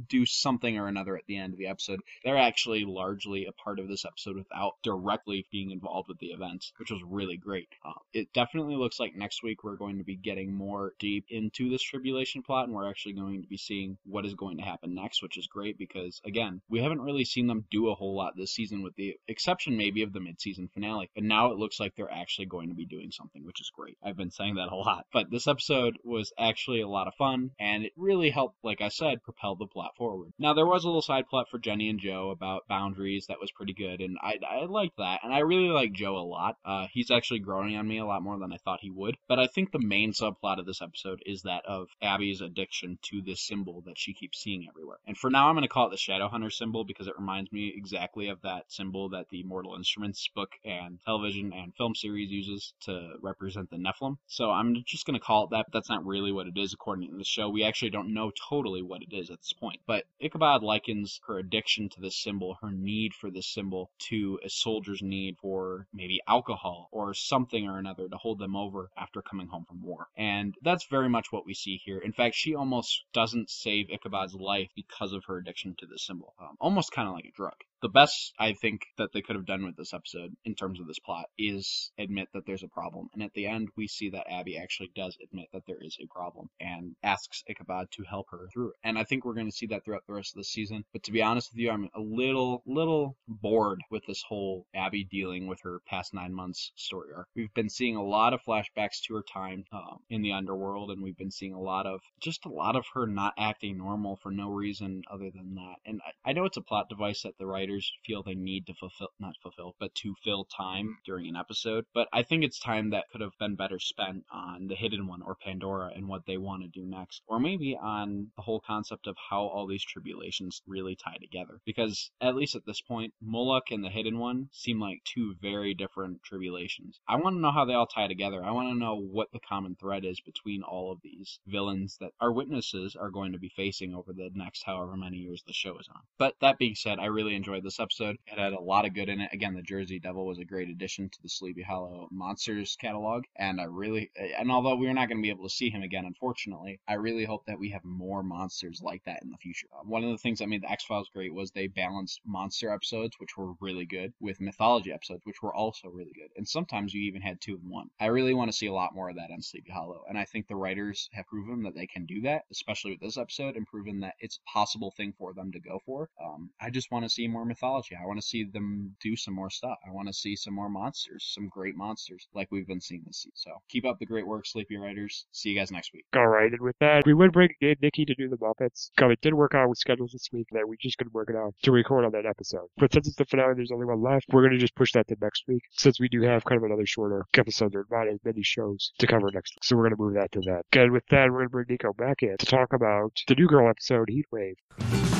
[0.08, 2.00] do something or another at the end of the episode.
[2.22, 6.72] They're actually largely a part of this episode without directly being involved with the events,
[6.76, 7.68] which was really great.
[7.84, 11.70] Uh, it definitely looks like next week we're going to be getting more deep into
[11.70, 14.94] this tribulation plot, and we're actually going to be seeing what is going to happen
[14.94, 18.34] next, which is great because, again, we haven't really seen them do a whole lot
[18.36, 21.08] this season, with the exception maybe of the mid-season finale.
[21.16, 23.96] And now it looks like they're actually going to be doing something, which is great.
[24.04, 27.50] I've been saying that a lot, but this episode was actually a lot of fun,
[27.58, 30.32] and it really helped, like I said, propel the plot forward.
[30.38, 33.50] Now there was a little side plot for Jenny and Joe about boundaries that was
[33.52, 36.56] pretty good, and I I liked that, and I really like Joe a lot.
[36.64, 39.16] Uh, he's actually growing on me a lot more than I thought he would.
[39.28, 43.22] But I think the main subplot of this episode is that of Abbie's addiction to
[43.22, 44.98] this symbol that she keeps seeing everywhere.
[45.06, 47.70] And for now, I'm going to call it the Shadowhunter symbol because it reminds me
[47.76, 52.72] exactly of that symbol that the Mortal Instruments book and television and film series uses
[52.84, 54.16] to represent the Nephilim.
[54.28, 56.72] So I'm just going to call it that, but that's not really what it is
[56.72, 57.50] according to the show.
[57.50, 59.78] We actually don't know totally what it is at this point.
[59.86, 64.48] But Ichabod likens her addiction to this symbol, her need for this symbol, to a
[64.48, 69.48] soldier's need for maybe alcohol or something or another to hold them over after coming
[69.48, 70.06] home from war.
[70.16, 71.98] And that's very much what we see here.
[71.98, 76.34] In fact, she almost doesn't save Ichabod's life because of her addiction to this symbol.
[76.40, 77.56] Um, almost kind of like a drug.
[77.82, 80.86] The best I think that they could have done with this episode in terms of
[80.86, 83.08] this plot is admit that there's a problem.
[83.12, 86.06] And at the end, we see that Abbie actually does admit that there is a
[86.06, 88.76] problem and asks Ichabod to help her through it.
[88.82, 90.84] And I think we're going to see that throughout the rest of the season.
[90.92, 95.06] But to be honest with you, I'm a little, little bored with this whole Abbie
[95.10, 97.28] dealing with her past nine months story arc.
[97.36, 101.02] We've been seeing a lot of flashbacks to her time um, in the underworld, and
[101.02, 104.30] we've been seeing a lot of just a lot of her not acting normal for
[104.30, 105.76] no reason other than that.
[105.84, 108.66] And I, I know it's a plot device that the writers writers feel they need
[108.66, 111.84] to fulfill, not fulfill, but to fill time during an episode.
[111.94, 115.22] But I think it's time that could have been better spent on the Hidden One
[115.22, 117.22] or Pandora and what they want to do next.
[117.26, 121.58] Or maybe on the whole concept of how all these tribulations really tie together.
[121.64, 125.74] Because at least at this point, Moloch and the Hidden One seem like two very
[125.74, 127.00] different tribulations.
[127.08, 128.44] I want to know how they all tie together.
[128.44, 132.12] I want to know what the common thread is between all of these villains that
[132.20, 135.76] our witnesses are going to be facing over the next however many years the show
[135.78, 136.02] is on.
[136.16, 138.16] But that being said, I really enjoyed this episode.
[138.26, 139.30] It had a lot of good in it.
[139.32, 143.60] Again, the Jersey Devil was a great addition to the Sleepy Hollow Monsters catalog, and
[143.60, 146.80] I really, and although we're not going to be able to see him again, unfortunately,
[146.86, 149.68] I really hope that we have more monsters like that in the future.
[149.72, 152.70] Uh, one of the things that made the X Files great was they balanced monster
[152.70, 156.30] episodes, which were really good, with mythology episodes, which were also really good.
[156.36, 157.88] And sometimes you even had two in one.
[158.00, 160.24] I really want to see a lot more of that on Sleepy Hollow, and I
[160.24, 163.66] think the writers have proven that they can do that, especially with this episode, and
[163.66, 166.10] proven that it's a possible thing for them to go for.
[166.22, 167.96] Um, I just want to see more mythology.
[168.00, 169.76] I want to see them do some more stuff.
[169.86, 173.18] I want to see some more monsters, some great monsters like we've been seeing this
[173.18, 173.32] season.
[173.34, 175.26] So keep up the great work, Sleepy Writers.
[175.32, 176.04] See you guys next week.
[176.14, 178.90] All right, and with that, we would bring in Nikki to do the Muppets.
[178.96, 181.36] God, it did work out with schedules this week that we just couldn't work it
[181.36, 182.68] out to record on that episode.
[182.76, 184.26] But since it's the finale, there's only one left.
[184.32, 186.86] We're gonna just push that to next week since we do have kind of another
[186.86, 187.72] shorter episode.
[187.72, 190.40] There's not as many shows to cover next week, so we're gonna move that to
[190.40, 190.64] that.
[190.72, 193.68] And with that, we're gonna bring Nico back in to talk about the New Girl
[193.68, 194.56] episode, Heatwave.
[194.78, 195.15] Hey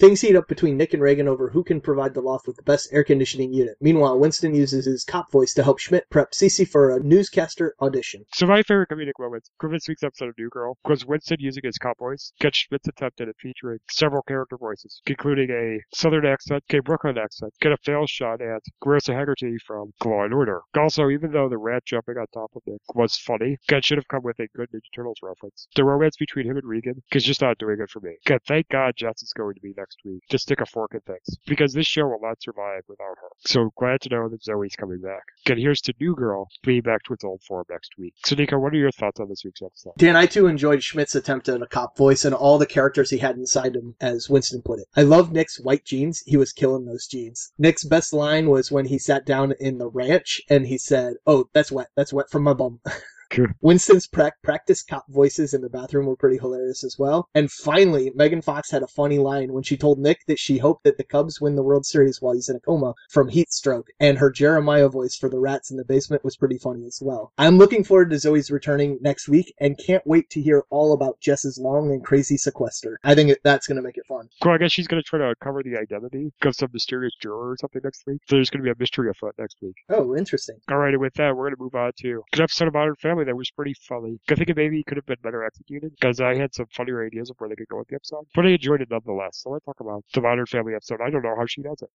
[0.00, 2.62] Things heat up between Nick and Reagan over who can provide the loft with the
[2.62, 3.76] best air conditioning unit.
[3.80, 8.24] Meanwhile, Winston uses his cop voice to help Schmidt prep Cece for a newscaster audition.
[8.32, 11.62] So my favorite comedic moments from this week's episode of New Girl was Winston using
[11.64, 16.62] his cop voice, gets Schmidt's attempt at featuring several character voices, including a southern accent,
[16.70, 20.60] a Brooklyn accent, get a fail shot at Clarissa Haggerty from Law and Order.
[20.76, 24.06] Also, even though the rat jumping on top of Nick was funny, God should have
[24.06, 25.66] come with a good Ninja Turtles reference.
[25.74, 28.16] The romance between him and Reagan is just not doing it for me.
[28.24, 31.00] God, thank God Jess is going to be next week to stick a fork in
[31.00, 33.28] things, because this show will not survive without her.
[33.40, 35.22] So glad to know that Zoe's coming back.
[35.46, 38.14] And here's to New Girl being back to its old form next week.
[38.24, 39.92] So Nico, what are your thoughts on this week's episode?
[39.96, 43.18] Dan, I too enjoyed Schmidt's attempt at a cop voice and all the characters he
[43.18, 44.86] had inside him, as Winston put it.
[44.96, 46.22] I love Nick's white jeans.
[46.26, 47.52] He was killing those jeans.
[47.58, 51.48] Nick's best line was when he sat down in the ranch and he said, Oh,
[51.54, 51.88] that's wet.
[51.96, 52.80] That's wet from my bum.
[53.30, 53.52] Good.
[53.60, 57.28] Winston's pra- practice cop voices in the bathroom were pretty hilarious as well.
[57.34, 60.84] And finally, Megan Fox had a funny line when she told Nick that she hoped
[60.84, 63.88] that the Cubs win the World Series while he's in a coma from heat stroke.
[64.00, 67.32] And her Jeremiah voice for the rats in the basement was pretty funny as well.
[67.38, 71.20] I'm looking forward to Zoe's returning next week and can't wait to hear all about
[71.20, 72.98] Jess's long and crazy sequester.
[73.04, 74.28] I think that's going to make it fun.
[74.44, 77.50] Well, I guess she's going to try to uncover the identity of some mysterious juror
[77.50, 78.20] or something next week.
[78.28, 79.76] So there's going to be a mystery afoot next week.
[79.90, 80.56] Oh, interesting.
[80.70, 82.96] All right, and with that, we're going to move on to an episode of Modern
[83.18, 84.20] Family that was pretty funny.
[84.30, 87.30] I think it maybe could have been better executed because I had some funnier ideas
[87.30, 89.38] of where they could go with the episode, but I enjoyed it nonetheless.
[89.38, 91.00] So let's talk about the Modern Family episode.
[91.00, 91.90] I don't know how she does it.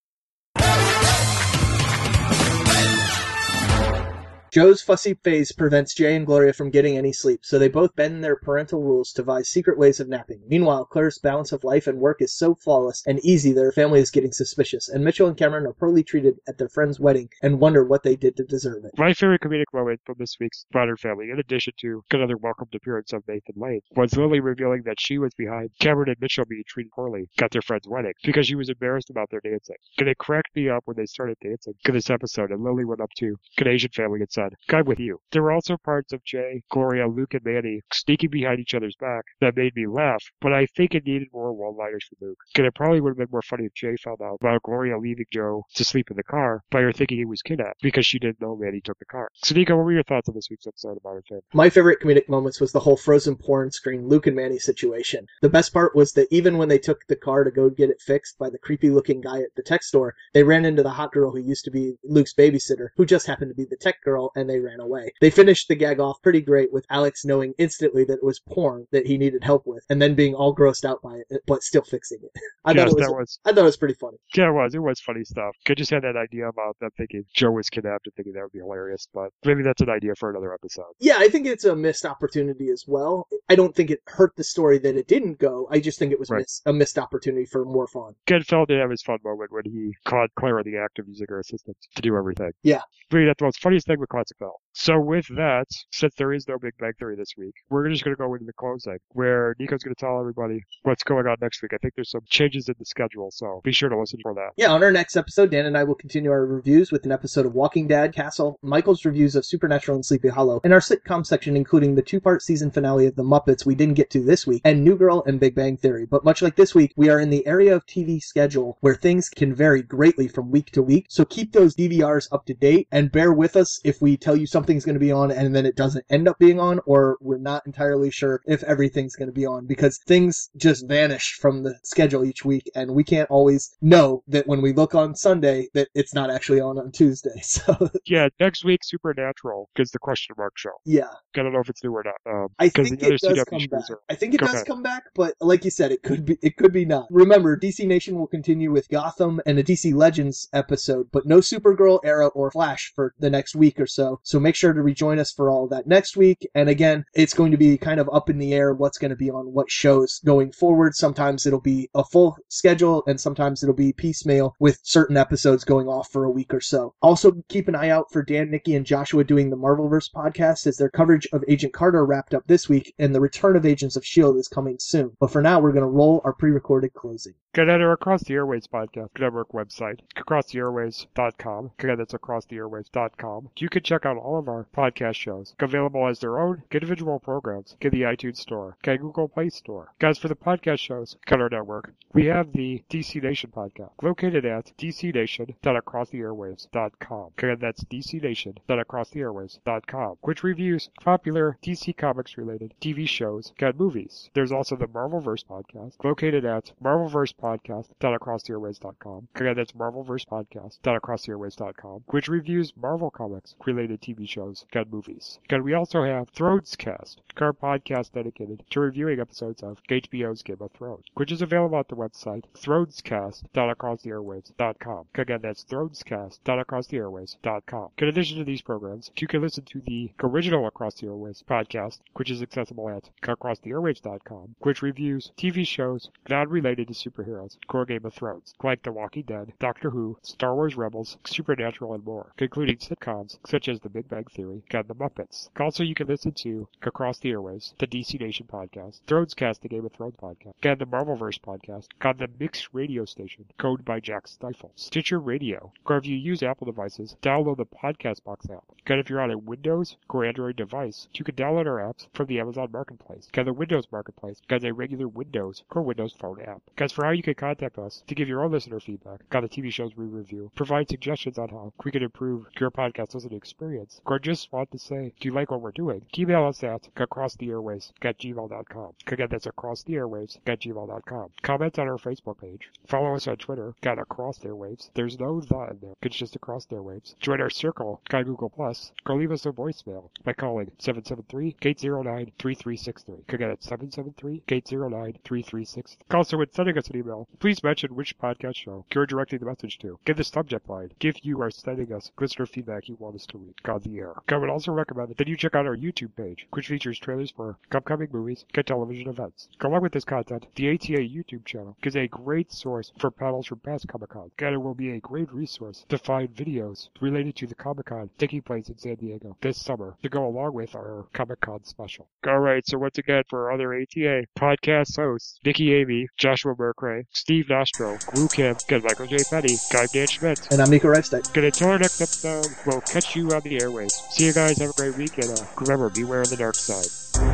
[4.54, 8.24] Joe's fussy face prevents Jay and Gloria from getting any sleep, so they both bend
[8.24, 10.44] their parental rules to devise secret ways of napping.
[10.48, 14.00] Meanwhile, Claire's balance of life and work is so flawless and easy that her family
[14.00, 17.60] is getting suspicious, and Mitchell and Cameron are poorly treated at their friend's wedding and
[17.60, 18.92] wonder what they did to deserve it.
[18.96, 23.12] My favorite comedic moment from this week's Modern Family, in addition to another welcomed appearance
[23.12, 26.92] of Nathan Lane, was Lily revealing that she was behind Cameron and Mitchell being treated
[26.92, 29.78] poorly at their friend's wedding because she was embarrassed about their dancing.
[29.98, 33.02] And it cracked me up when they started dancing in this episode, and Lily went
[33.02, 35.20] up to an Asian family and said, I'm with you.
[35.32, 39.24] There were also parts of Jay, Gloria, Luke, and Manny sneaking behind each other's back
[39.42, 42.40] that made me laugh, but I think it needed more one-liners from Luke.
[42.58, 45.26] And it probably would have been more funny if Jay found out about Gloria leaving
[45.32, 48.42] Joe to sleep in the car by her thinking he was kidnapped because she didn't
[48.42, 49.30] know Manny took the car.
[49.36, 51.44] So, Nico, what were your thoughts on this week's episode of Modern Family?
[51.54, 55.28] My favorite comedic moments was the whole frozen porn screen Luke and Manny situation.
[55.42, 58.02] The best part was that even when they took the car to go get it
[58.02, 61.12] fixed by the creepy looking guy at the tech store, they ran into the hot
[61.12, 64.32] girl who used to be Luke's babysitter, who just happened to be the tech girl,
[64.36, 65.12] and they ran away.
[65.22, 68.88] They finished the gag off pretty great with Alex knowing instantly that it was porn
[68.92, 71.84] that he needed help with, and then being all grossed out by it, but still
[71.84, 72.32] fixing it.
[72.66, 74.18] I yes, thought it was, that was I thought it was pretty funny.
[74.36, 74.74] yeah, it was.
[74.76, 75.56] It was funny stuff.
[75.70, 78.52] I just had that idea about them thinking Joe was kidnapped and thinking that would
[78.52, 80.86] be hilarious, but maybe that's an idea for another episode.
[81.00, 83.28] Yeah, I think it's a missed opportunity as well.
[83.50, 85.68] I don't think it hurt the story that it didn't go.
[85.72, 86.40] I just think it was Right.
[86.40, 88.14] miss, a missed opportunity for more fun.
[88.26, 91.28] Ken Feld did have his fun moment when he caught Clara the act of using
[91.30, 92.52] her assistant to do everything.
[92.64, 92.82] Yeah.
[93.12, 94.63] Really, that's the most funniest thing with Classic Feld.
[94.76, 98.16] So with that, since there is no Big Bang Theory this week, we're just going
[98.16, 101.62] to go into the closing, where Nico's going to tell everybody what's going on next
[101.62, 101.74] week.
[101.76, 104.50] I think there's some changes in the schedule, so be sure to listen for that.
[104.58, 107.46] Yeah, on our next episode, Dan and I will continue our reviews with an episode
[107.46, 111.56] of Walking Dead, Castle, Michael's reviews of Supernatural and Sleepy Hollow, and our sitcom section
[111.56, 114.84] including the two-part season finale of The Muppets we didn't get to this week, and
[114.84, 116.08] New Girl and Big Bang Theory.
[116.08, 119.30] But much like this week, we are in the area of TV schedule where things
[119.30, 123.12] can vary greatly from week to week, so keep those DVRs up to date and
[123.12, 125.76] bear with us if we tell you something's going to be on and then it
[125.76, 129.46] doesn't end up being on, or we're not entirely sure if everything's going to be
[129.46, 134.24] on because things just vanish from the schedule each week, and we can't always know
[134.26, 137.30] that when we look on Sunday that it's not actually on on Tuesday.
[137.44, 140.72] So Yeah, next week Supernatural is the question mark show.
[140.86, 142.16] yeah, I don't know if it's new or not.
[142.34, 143.90] Um, I think it does CW come back.
[143.92, 146.56] are- I think it does come back, but like you said, it could be it
[146.58, 147.08] could be not.
[147.12, 152.00] Remember, DC Nation will continue with Gotham and a DC Legends episode, but no Supergirl,
[152.06, 154.20] Arrow, or Flash for the next week or so.
[154.24, 156.48] So make sure to rejoin us for all that next week.
[156.56, 159.16] And again, it's going to be kind of up in the air what's going to
[159.16, 160.96] be on what shows going forward.
[160.96, 165.88] Sometimes it'll be a full schedule, and sometimes it'll be piecemeal with certain episodes going
[165.88, 166.94] off for a week or so.
[167.02, 170.78] Also, keep an eye out for Dan, Nikki, and Joshua doing the Marvelverse podcast as
[170.78, 174.04] their coverage of Agent Carter wrapped up this week, and the return of Agents of
[174.04, 174.40] S.H.I.E.L.D.
[174.40, 175.16] Is coming soon.
[175.20, 177.34] But for now, we're going to roll our pre recorded closing.
[177.54, 181.72] Get at our Across the Airwaves podcast network website, acrosstheairwaves.com.
[181.78, 183.50] Again, that's acrosstheairwaves.com.
[183.58, 187.76] You can check out all of our podcast shows, available as their own individual programs
[187.82, 189.94] in the iTunes Store, okay, Google Play Store.
[190.00, 194.72] Guys, for the podcast shows our network, we have the DC Nation podcast, located at
[194.78, 197.32] dcnation.acrosstheairwaves.com.
[197.38, 204.30] Again, that's dcnation.acrosstheairwaves.com, which reviews popular DC Comics related TV shows and movies.
[204.34, 209.28] There's also the Marvelverse podcast, located at marvelversepodcast.acrosstheairwaves.com.
[209.36, 215.40] Again, that's marvelversepodcast.acrosstheairwaves.com, which reviews Marvel Comics related TV shows and movies.
[215.46, 220.70] Again, we also have Thronescast, our podcast dedicated to reviewing episodes of HBO's Game of
[220.72, 225.06] Thrones, which is available at the website thronescast.acrosstheairwaves.com.
[225.16, 227.90] Again, that's thronescast.acrosstheairwaves.com.
[227.98, 232.00] In addition to these programs, you can listen to the original Across the Airwaves podcast,
[232.14, 238.06] which is accessible at acrosstheairwaves.com, which reviews TV shows not related to superheroes, core Game
[238.06, 242.78] of Thrones, like The Walking Dead, Doctor Who, Star Wars Rebels, Supernatural, and more, including
[242.78, 245.50] sitcoms such as The Big Bang Theory and The Muppets.
[245.60, 249.86] Also, you can listen to Across the Airwaves, the DC Nation podcast, Thronescast, the Game
[249.86, 254.28] of Thrones podcast, and the Marvelverse podcast on the Mix radio station, code by Jack
[254.28, 258.64] Stifle, Stitcher Radio, or if you use Apple devices, download the Podcast Box app.
[258.86, 262.28] And if you're on a Windows or Android device, you can download our apps from
[262.28, 263.30] the Amazon Marketplace.
[263.32, 266.62] Get the Windows Marketplace has a regular Windows or Windows Phone app.
[266.76, 269.50] Guys, for how you can contact us to give your own listener feedback on the
[269.50, 274.02] TV shows we review, provide suggestions on how we can improve your podcast listening experience,
[274.06, 276.06] or just want to say, do you like what we're doing?
[276.18, 278.94] Email us at acrosstheairwaves at gmail.com.
[279.08, 281.30] Again, that's acrosstheairwaves at gmail.com.
[281.42, 282.70] Comment on our Facebook page.
[282.88, 284.90] Follow us on Twitter at Across the Airwaves.
[284.94, 285.94] There's no the in there.
[286.02, 287.18] It's just Across the Airwaves.
[287.20, 293.34] Join our circle on Google Plus or leave us a voicemail by calling 773-809-3363.
[293.34, 295.98] Again, it's 773-809-3363.
[296.12, 299.80] Also, when sending us an email, please mention which podcast show you're directing the message
[299.80, 299.98] to.
[300.06, 303.38] Give the subject line Give you are sending us listener feedback you want us to
[303.38, 304.14] read God, the air.
[304.28, 307.58] I would also recommend that you check out our YouTube page, which features trailers for
[307.72, 309.48] upcoming movies and television events.
[309.62, 313.60] Along with this content, the ATA YouTube channel is a great source for panels from
[313.60, 317.48] past Comic Con, and it will be a great resource to find videos related to
[317.48, 321.06] the Comic Con taking place in San Diego this summer to go along with our
[321.14, 322.08] Comic Con special.
[322.26, 327.50] Alright, so once again, for our other ATA podcast hosts, Nikki Amy, Joshua Mercray, Steve
[327.50, 329.18] Nostro, Wu Kim, and Michael J.
[329.30, 330.48] Petty, I'm Dan Schmidt.
[330.52, 331.32] And I'm Nico Reichstein.
[331.34, 334.04] Good until our next episode, we'll catch you on the airways.
[334.10, 336.86] See you guys, have a great week, and uh, remember, beware of the dark side.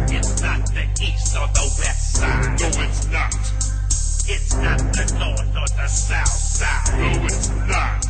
[0.09, 2.59] It's not the east or the west side.
[2.59, 3.33] No, it's not.
[4.29, 6.99] It's not the north or the south side.
[6.99, 8.05] No, it's not.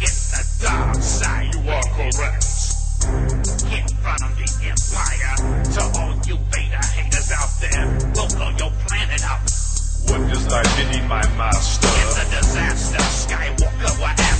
[0.00, 1.54] It's the dark side.
[1.54, 2.44] You are correct.
[3.04, 5.34] In front of the empire,
[5.74, 9.40] to all you beta haters out there, we'll blow your planet up.
[10.08, 11.88] What does thy bidding, my master?
[11.88, 12.98] It's a disaster.
[12.98, 14.33] Skywalker, we're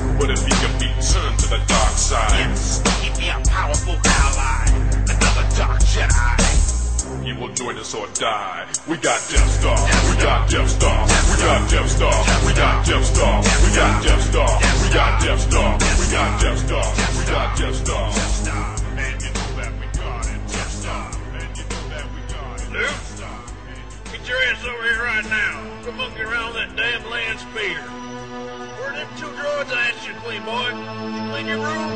[0.00, 0.18] after.
[0.18, 2.30] What if he can be turned to the dark side?
[2.32, 4.66] Yes, he'd be a powerful ally.
[5.08, 7.24] Another dark Jedi.
[7.24, 8.66] He will join us or die.
[8.88, 9.76] We got Death Star.
[10.08, 11.06] We got Death Star.
[11.30, 12.14] We got Death Star.
[12.46, 13.42] We got Death Star.
[13.66, 14.58] We got Death Star.
[14.82, 15.78] We got Death Star.
[16.00, 16.86] We got Death Star.
[17.18, 18.12] We got Death Star.
[18.12, 20.40] Star, and you know that we got it.
[20.48, 22.70] Death Star, and you know that we got it.
[22.72, 25.82] Luke, get your ass over here right now.
[25.82, 27.99] Quit monkeying around that damn land speeder.
[30.20, 30.68] Clean, boy?
[30.68, 31.88] You clean your room?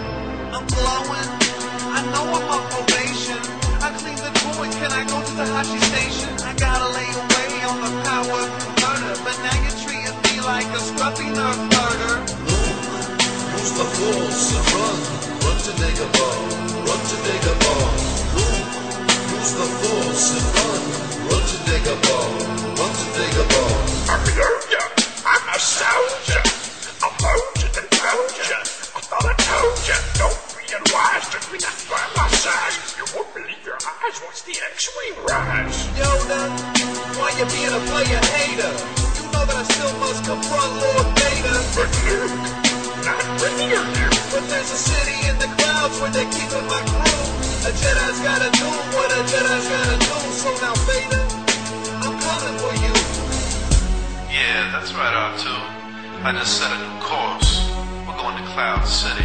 [0.49, 1.29] I'm glowing.
[1.93, 3.37] I know I'm my probation.
[3.85, 6.33] I clean the joint, can I go to the Tosche Station?
[6.41, 10.81] I gotta lay away on the power converter, but now you're treating me like a
[10.81, 12.17] scruffy nerf herder.
[13.53, 14.57] Who's the force?
[14.73, 14.99] Run,
[15.45, 16.37] run to Dagobah,
[16.81, 17.85] run to Dagobah.
[18.33, 18.47] Who?
[19.37, 20.27] Who's the force?
[20.57, 20.81] Run,
[21.29, 22.25] run to Dagobah,
[22.73, 24.09] run to Dagobah.
[24.09, 24.64] I'm a
[34.45, 35.89] the X-wing rise.
[35.97, 36.53] Yoda,
[37.17, 38.73] why you being a player hater?
[39.17, 41.59] You know that I still must confront Lord Vader.
[41.73, 42.37] But Luke,
[43.09, 43.81] not are you?
[44.29, 47.25] But there's a city in the clouds where they're keeping my crew.
[47.65, 50.17] A Jedi's gotta do what a Jedi's gotta do.
[50.37, 51.25] So now, Vader,
[52.05, 52.95] I'm coming for you.
[54.29, 55.49] Yeah, that's right, R2.
[56.21, 57.65] I just set a new course.
[58.05, 59.25] We're going to Cloud City.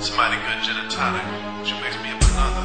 [0.00, 2.64] It's mighty good gin and tonic, which makes me up another.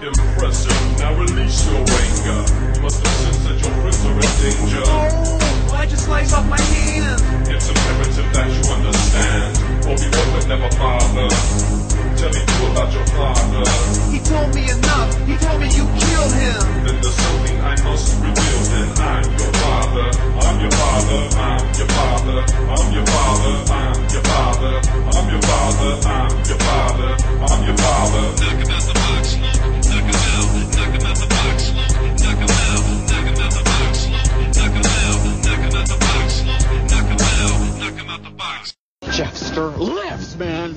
[0.00, 0.98] Impressive.
[0.98, 2.40] Now release your anger.
[2.74, 4.82] You must have sensed that your friends are in danger.
[4.86, 7.20] Oh, I just slice off my hand.
[7.48, 9.58] It's imperative that you understand.
[9.86, 11.97] Obi-Wan would never bother.
[12.28, 13.64] Tell me too about your father.
[14.12, 15.16] He told me enough.
[15.24, 16.60] He told me you killed him.
[16.84, 18.60] Then there's something I must reveal.
[18.68, 20.06] Then I'm your father.
[20.44, 21.20] I'm your father.
[21.40, 22.44] I'm your father.
[22.68, 23.54] I'm your father.
[23.72, 24.76] I'm your father.
[25.08, 25.92] I'm your father.
[26.04, 27.16] I'm your father.
[27.48, 28.24] I'm your father.
[28.44, 29.56] Knock him out the box, Luke.
[29.88, 30.52] Knock him out.
[30.76, 31.96] Knock him out the box, Luke.
[32.20, 32.84] Knock him out.
[33.08, 34.28] Knock him out the box, Luke.
[34.52, 35.24] Knock him out.
[35.48, 36.60] Knock him out the box, Luke.
[36.92, 37.56] Knock him out.
[37.80, 38.76] Knock him out the box.
[39.16, 40.76] Jeffster lives, man.